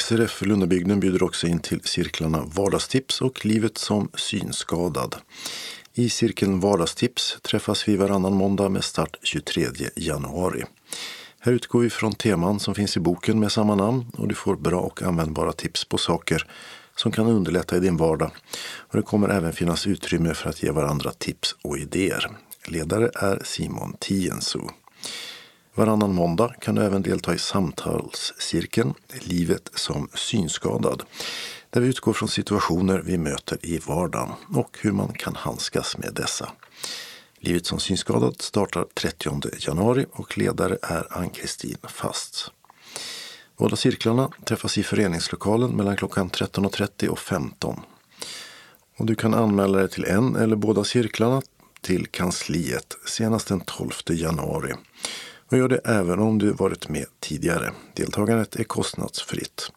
[0.00, 5.16] SRF Lundabygden bjuder också in till cirklarna Vardagstips och Livet som synskadad.
[5.94, 9.66] I cirkeln Vardagstips träffas vi varannan måndag med start 23
[9.96, 10.64] januari.
[11.38, 14.56] Här utgår vi från teman som finns i boken med samma namn och du får
[14.56, 16.46] bra och användbara tips på saker
[16.96, 18.30] som kan underlätta i din vardag.
[18.62, 22.30] Och det kommer även finnas utrymme för att ge varandra tips och idéer.
[22.66, 24.70] Ledare är Simon Tienso.
[25.74, 31.02] Varannan måndag kan du även delta i samtalscirkeln Livet som synskadad.
[31.72, 36.14] Där vi utgår från situationer vi möter i vardagen och hur man kan handskas med
[36.14, 36.52] dessa.
[37.38, 42.50] Livet som synskadad startar 30 januari och ledare är Ann-Kristin Fast.
[43.56, 47.80] Båda cirklarna träffas i föreningslokalen mellan klockan 13.30 och 15.
[48.96, 51.42] Och du kan anmäla dig till en eller båda cirklarna
[51.80, 54.74] till kansliet senast den 12 januari.
[55.50, 57.72] Och gör det även om du varit med tidigare.
[57.94, 59.70] Deltagandet är kostnadsfritt.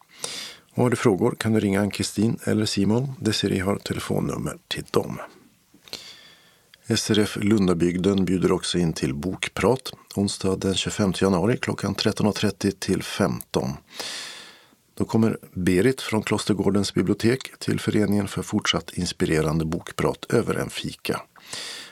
[0.76, 3.12] Och har du frågor kan du ringa Ann-Kristin eller Simon.
[3.20, 5.18] Desiree har telefonnummer till dem.
[6.96, 13.70] SRF Lundabygden bjuder också in till bokprat onsdag den 25 januari klockan 13.30 till 15.
[14.94, 21.20] Då kommer Berit från Klostergårdens bibliotek till föreningen för fortsatt inspirerande bokprat över en fika.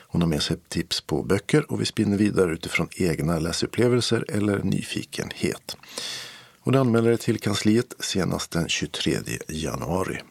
[0.07, 4.63] Hon har med sig tips på böcker och vi spinner vidare utifrån egna läsupplevelser eller
[4.63, 5.77] nyfikenhet.
[6.65, 9.17] Och anmäler det till kansliet senast den 23
[9.47, 10.21] januari.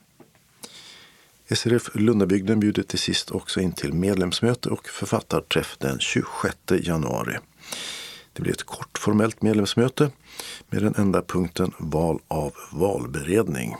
[1.50, 7.38] SRF Lundabygden bjuder till sist också in till medlemsmöte och författarträff den 26 januari.
[8.32, 10.10] Det blir ett kort formellt medlemsmöte
[10.70, 13.76] med den enda punkten val av valberedning.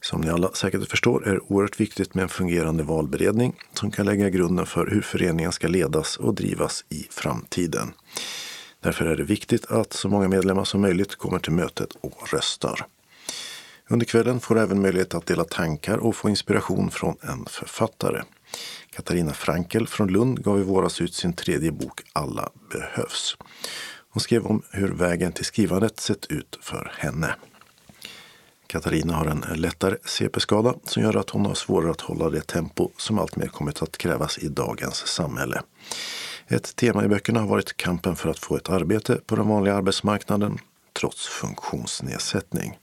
[0.00, 4.06] Som ni alla säkert förstår är det oerhört viktigt med en fungerande valberedning som kan
[4.06, 7.92] lägga grunden för hur föreningen ska ledas och drivas i framtiden.
[8.80, 12.86] Därför är det viktigt att så många medlemmar som möjligt kommer till mötet och röstar.
[13.90, 18.22] Under kvällen får du även möjlighet att dela tankar och få inspiration från en författare.
[18.90, 23.36] Katarina Frankel från Lund gav i våras ut sin tredje bok Alla behövs.
[24.10, 27.34] Hon skrev om hur vägen till skrivandet sett ut för henne.
[28.66, 32.90] Katarina har en lättare CP-skada som gör att hon har svårare att hålla det tempo
[32.96, 35.62] som alltmer kommit att krävas i dagens samhälle.
[36.50, 39.74] Ett tema i böckerna har varit kampen för att få ett arbete på den vanliga
[39.74, 40.58] arbetsmarknaden
[40.92, 42.78] trots funktionsnedsättning.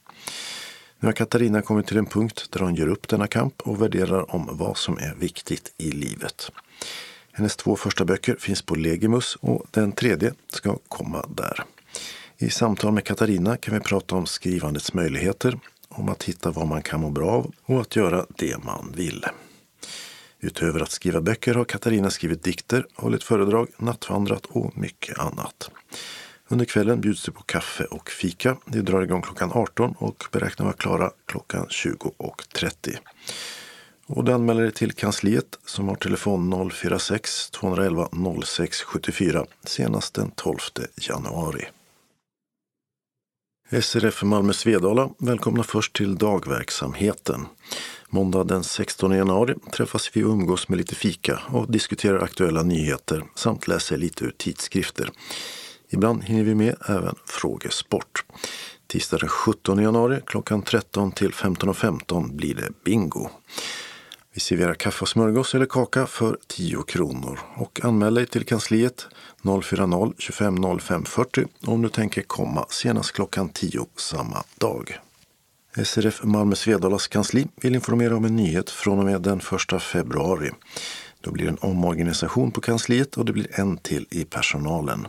[1.00, 4.34] Nu har Katarina kommit till en punkt där hon ger upp denna kamp och värderar
[4.34, 6.50] om vad som är viktigt i livet.
[7.32, 11.64] Hennes två första böcker finns på Legimus och den tredje ska komma där.
[12.38, 16.82] I samtal med Katarina kan vi prata om skrivandets möjligheter, om att hitta vad man
[16.82, 19.24] kan må bra av och att göra det man vill.
[20.46, 25.70] Utöver att skriva böcker har Katarina skrivit dikter, hållit föredrag, nattvandrat och mycket annat.
[26.48, 28.56] Under kvällen bjuds det på kaffe och fika.
[28.64, 32.96] Det drar igång klockan 18 och beräknar vara klara klockan 20.30.
[34.06, 38.08] Och du anmäler dig till kansliet som har telefon 046 211
[38.44, 40.58] 06 74 senast den 12
[40.96, 41.66] januari.
[43.82, 47.46] SRF Malmö Svedala välkomnar först till dagverksamheten.
[48.10, 53.24] Måndag den 16 januari träffas vi och umgås med lite fika och diskuterar aktuella nyheter
[53.34, 55.10] samt läser lite ur tidskrifter.
[55.88, 58.24] Ibland hinner vi med även frågesport.
[58.86, 63.28] Tisdag den 17 januari klockan 13 till 15.15 .15 blir det bingo.
[64.34, 69.06] Vi serverar kaffe och smörgås eller kaka för 10 kronor och anmäl dig till kansliet
[69.42, 75.00] 040 25 05 40 om du tänker komma senast klockan 10 samma dag.
[75.84, 79.40] SRF Malmö Svedalas kansli vill informera om en nyhet från och med den
[79.74, 80.50] 1 februari.
[81.20, 85.06] Då blir det en omorganisation på kansliet och det blir en till i personalen.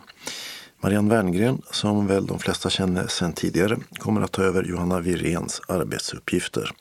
[0.83, 5.61] Marianne Werngren, som väl de flesta känner sedan tidigare, kommer att ta över Johanna Virens
[5.67, 6.71] arbetsuppgifter.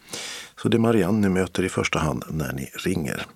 [0.62, 3.26] Så det är Marianne ni möter i första hand när ni ringer.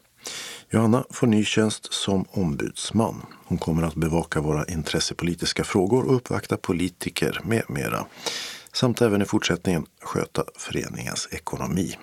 [0.70, 3.22] Johanna får ny tjänst som ombudsman.
[3.44, 8.06] Hon kommer att bevaka våra intressepolitiska frågor och uppvakta politiker med mera.
[8.72, 11.96] Samt även i fortsättningen sköta föreningens ekonomi.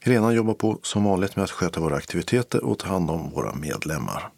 [0.00, 3.54] Helena jobbar på som vanligt med att sköta våra aktiviteter och ta hand om våra
[3.54, 4.30] medlemmar.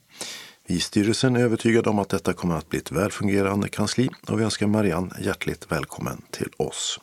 [0.66, 4.40] Vi i styrelsen är övertygade om att detta kommer att bli ett välfungerande kansli och
[4.40, 7.00] vi önskar Marianne hjärtligt välkommen till oss.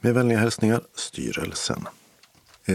[0.00, 1.88] Med vänliga hälsningar styrelsen.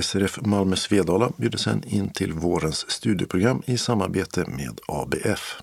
[0.02, 5.62] SRF Malmö Svedala bjuder sen in till vårens studieprogram i samarbete med ABF.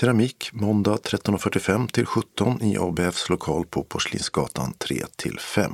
[0.00, 5.72] Keramik måndag 13.45 till 17 i ABFs lokal på Porslinsgatan 3 till 5.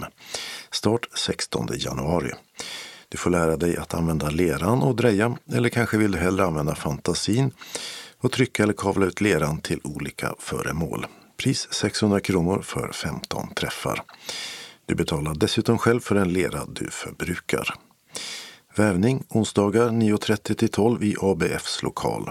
[0.70, 2.32] Start 16 januari.
[3.08, 6.74] Du får lära dig att använda leran och dreja eller kanske vill du hellre använda
[6.74, 7.50] fantasin
[8.18, 11.06] och trycka eller kavla ut leran till olika föremål.
[11.36, 14.02] Pris 600 kronor för 15 träffar.
[14.86, 17.74] Du betalar dessutom själv för den lera du förbrukar.
[18.76, 22.30] Vävning onsdagar 9.30 till 12 i ABFs lokal.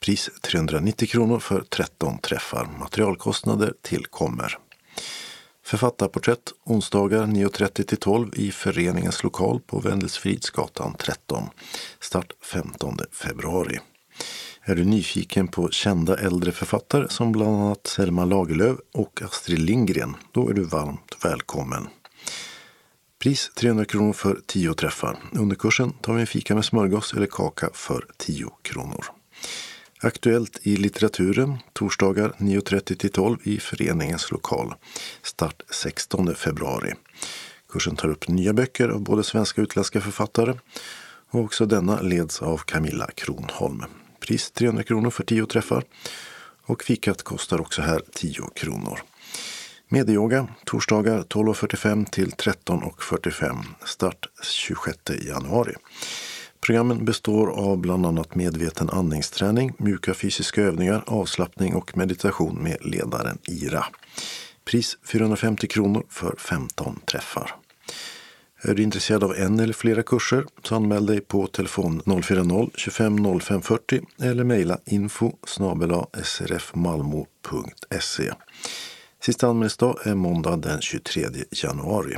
[0.00, 2.68] Pris 390 kronor för 13 träffar.
[2.78, 4.58] Materialkostnader tillkommer.
[5.64, 11.48] Författarporträtt onsdagar 9.30 till 12 i föreningens lokal på Wendelsfridsgatan 13.
[12.00, 13.78] Start 15 februari.
[14.62, 20.16] Är du nyfiken på kända äldre författare som bland annat Selma Lagerlöf och Astrid Lindgren,
[20.32, 21.88] då är du varmt välkommen.
[23.18, 25.18] Pris 300 kronor för 10 träffar.
[25.32, 29.04] Under kursen tar vi en fika med smörgås eller kaka för 10 kronor.
[30.02, 34.74] Aktuellt i litteraturen torsdagar 9.30 till 12 i föreningens lokal.
[35.22, 36.94] Start 16 februari.
[37.68, 40.54] Kursen tar upp nya böcker av både svenska och utländska författare.
[41.30, 43.84] Och också denna leds av Camilla Kronholm.
[44.20, 45.84] Pris 300 kronor för 10 träffar.
[46.66, 49.00] Och fikat kostar också här 10 kronor.
[49.88, 53.64] Medyoga torsdagar 12.45 till 13.45.
[53.84, 55.74] Start 26 januari.
[56.66, 63.38] Programmen består av bland annat medveten andningsträning, mjuka fysiska övningar, avslappning och meditation med ledaren
[63.48, 63.84] Ira.
[64.64, 67.54] Pris 450 kronor för 15 träffar.
[68.62, 73.62] Är du intresserad av en eller flera kurser så anmäl dig på telefon 040-25 05
[73.62, 75.32] 40 eller mejla info
[76.22, 78.32] srfmalmo.se.
[79.22, 82.16] Sista anmälningsdag är måndag den 23 januari.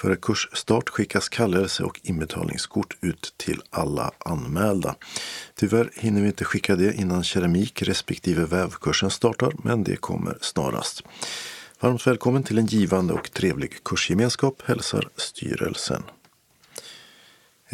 [0.00, 4.94] Före kursstart skickas kallelse och inbetalningskort ut till alla anmälda.
[5.54, 11.02] Tyvärr hinner vi inte skicka det innan keramik respektive vävkursen startar, men det kommer snarast.
[11.80, 16.02] Varmt välkommen till en givande och trevlig kursgemenskap hälsar styrelsen.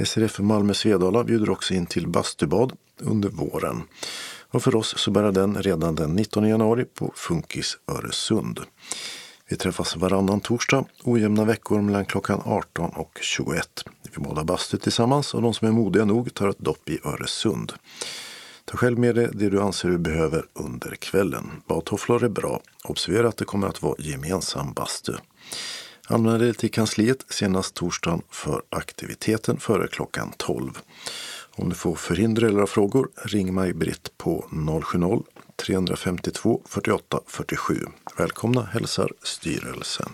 [0.05, 3.83] SRF Malmö Svedala bjuder också in till bastubad under våren.
[4.49, 8.61] Och för oss så börjar den redan den 19 januari på Funkis Öresund.
[9.49, 13.85] Vi träffas varannan torsdag, ojämna veckor mellan klockan 18 och 21.
[14.13, 17.73] Vi badar bastu tillsammans och de som är modiga nog tar ett dopp i Öresund.
[18.65, 21.51] Ta själv med dig det du anser du behöver under kvällen.
[21.67, 22.61] Badtofflor är bra.
[22.85, 25.13] Observera att det kommer att vara gemensam bastu.
[26.09, 30.79] Anmäl dig till kansliet senast torsdagen för aktiviteten före klockan 12.
[31.57, 34.45] Om du får förhinder eller frågor, ring mig Britt på
[34.83, 35.25] 070
[35.57, 37.75] 352 48 47.
[38.19, 40.09] Välkomna hälsar styrelsen.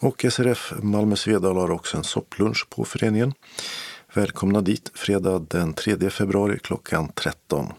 [0.00, 3.34] Och SRF Malmö Svedala har också en sopplunch på föreningen.
[4.14, 7.72] Välkomna dit fredag den 3 februari klockan 13.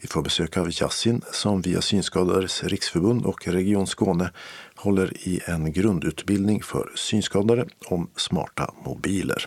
[0.00, 4.30] Vi får besök av Jassin som via Synskadades riksförbund och Region Skåne
[4.76, 9.46] håller i en grundutbildning för synskadade om smarta mobiler.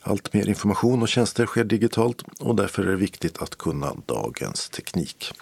[0.00, 4.68] Allt mer information och tjänster sker digitalt och därför är det viktigt att kunna dagens
[4.68, 5.32] teknik.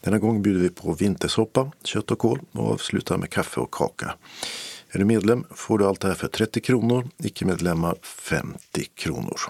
[0.00, 4.14] Denna gång bjuder vi på vintersoppa, kött och kål och avslutar med kaffe och kaka.
[4.90, 9.40] Är du medlem får du allt det här för 30 kronor, icke-medlemmar 50 kronor.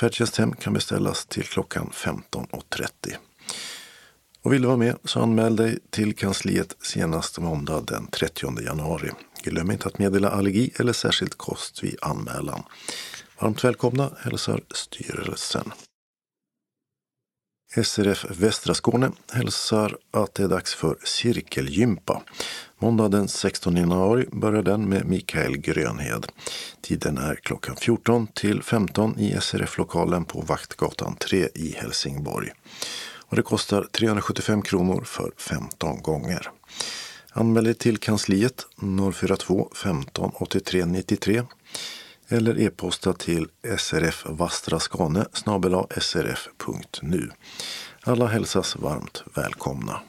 [0.00, 2.88] Färdtjänsthem kan beställas till klockan 15.30.
[4.42, 9.10] Och vill du vara med så anmäl dig till kansliet senast måndag den 30 januari.
[9.42, 12.62] Glöm inte att meddela allergi eller särskild kost vid anmälan.
[13.40, 15.72] Varmt välkomna hälsar styrelsen.
[17.82, 22.22] SRF Västra Skåne hälsar att det är dags för cirkelgympa.
[22.78, 26.26] Måndag den 16 januari börjar den med Mikael Grönhed.
[26.82, 32.50] Tiden är klockan 14 till 15 i SRF-lokalen på Vaktgatan 3 i Helsingborg.
[33.16, 36.50] Och det kostar 375 kronor för 15 gånger.
[37.32, 38.66] Anmäl dig till kansliet
[39.12, 41.42] 042 15 83 93
[42.28, 43.48] eller e-posta till
[43.78, 45.26] srfvastraskane
[46.00, 47.30] srf.nu.
[48.02, 50.00] Alla hälsas varmt välkomna.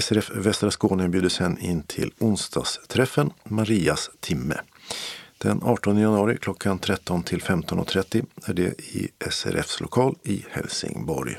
[0.00, 4.60] SRF Västra Skåne bjuder sen in till onsdagsträffen Marias timme.
[5.38, 11.38] Den 18 januari klockan 13 till 15.30 är det i SRFs lokal i Helsingborg.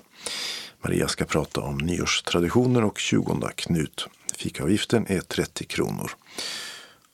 [0.83, 4.07] Maria ska prata om nyårstraditioner och 20 Knut.
[4.37, 6.11] Fikaavgiften är 30 kronor.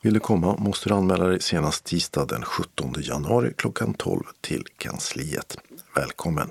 [0.01, 4.63] Vill du komma måste du anmäla dig senast tisdag den 17 januari klockan 12 till
[4.77, 5.57] kansliet.
[5.95, 6.49] Välkommen!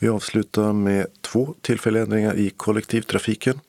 [0.00, 3.60] Vi avslutar med två tillfälliga ändringar i kollektivtrafiken.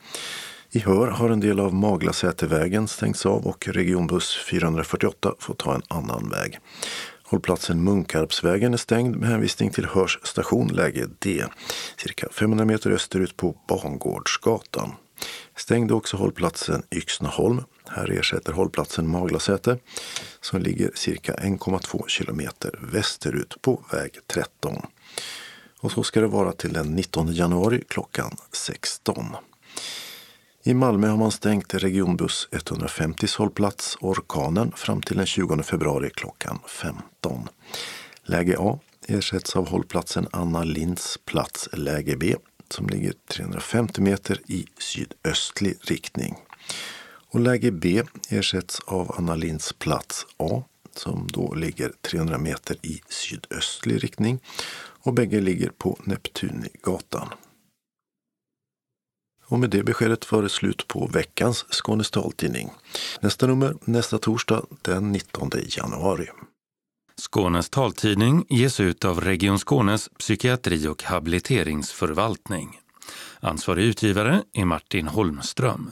[0.72, 5.84] I Hör har en del av Maglasätervägen stängts av och regionbuss 448 får ta en
[5.88, 6.60] annan väg.
[7.24, 11.46] Hållplatsen Munkarpsvägen är stängd med hänvisning till Hörs station läge D,
[11.98, 14.92] cirka 500 meter österut på Bangårdsgatan.
[15.56, 17.64] Stängde också hållplatsen Yxnaholm.
[17.96, 19.78] Här ersätter hållplatsen Maglasäte
[20.42, 24.82] som ligger cirka 1,2 kilometer västerut på väg 13.
[25.80, 29.36] Och så ska det vara till den 19 januari klockan 16.
[30.64, 36.60] I Malmö har man stängt regionbuss 150 hållplats Orkanen fram till den 20 februari klockan
[36.68, 37.48] 15.
[38.24, 42.36] Läge A ersätts av hållplatsen Anna Linds plats läge B
[42.70, 46.36] som ligger 350 meter i sydöstlig riktning.
[47.32, 50.64] Och läge B ersätts av Anna Linds plats A
[50.96, 54.40] som då ligger 300 meter i sydöstlig riktning
[55.04, 57.28] och bägge ligger på Neptunigatan.
[59.46, 62.70] Och med det beskedet var det slut på veckans Skånes taltidning.
[63.22, 66.28] Nästa nummer nästa torsdag den 19 januari.
[67.22, 72.80] Skånes taltidning ges ut av Region Skånes psykiatri och habiliteringsförvaltning.
[73.40, 75.92] Ansvarig utgivare är Martin Holmström.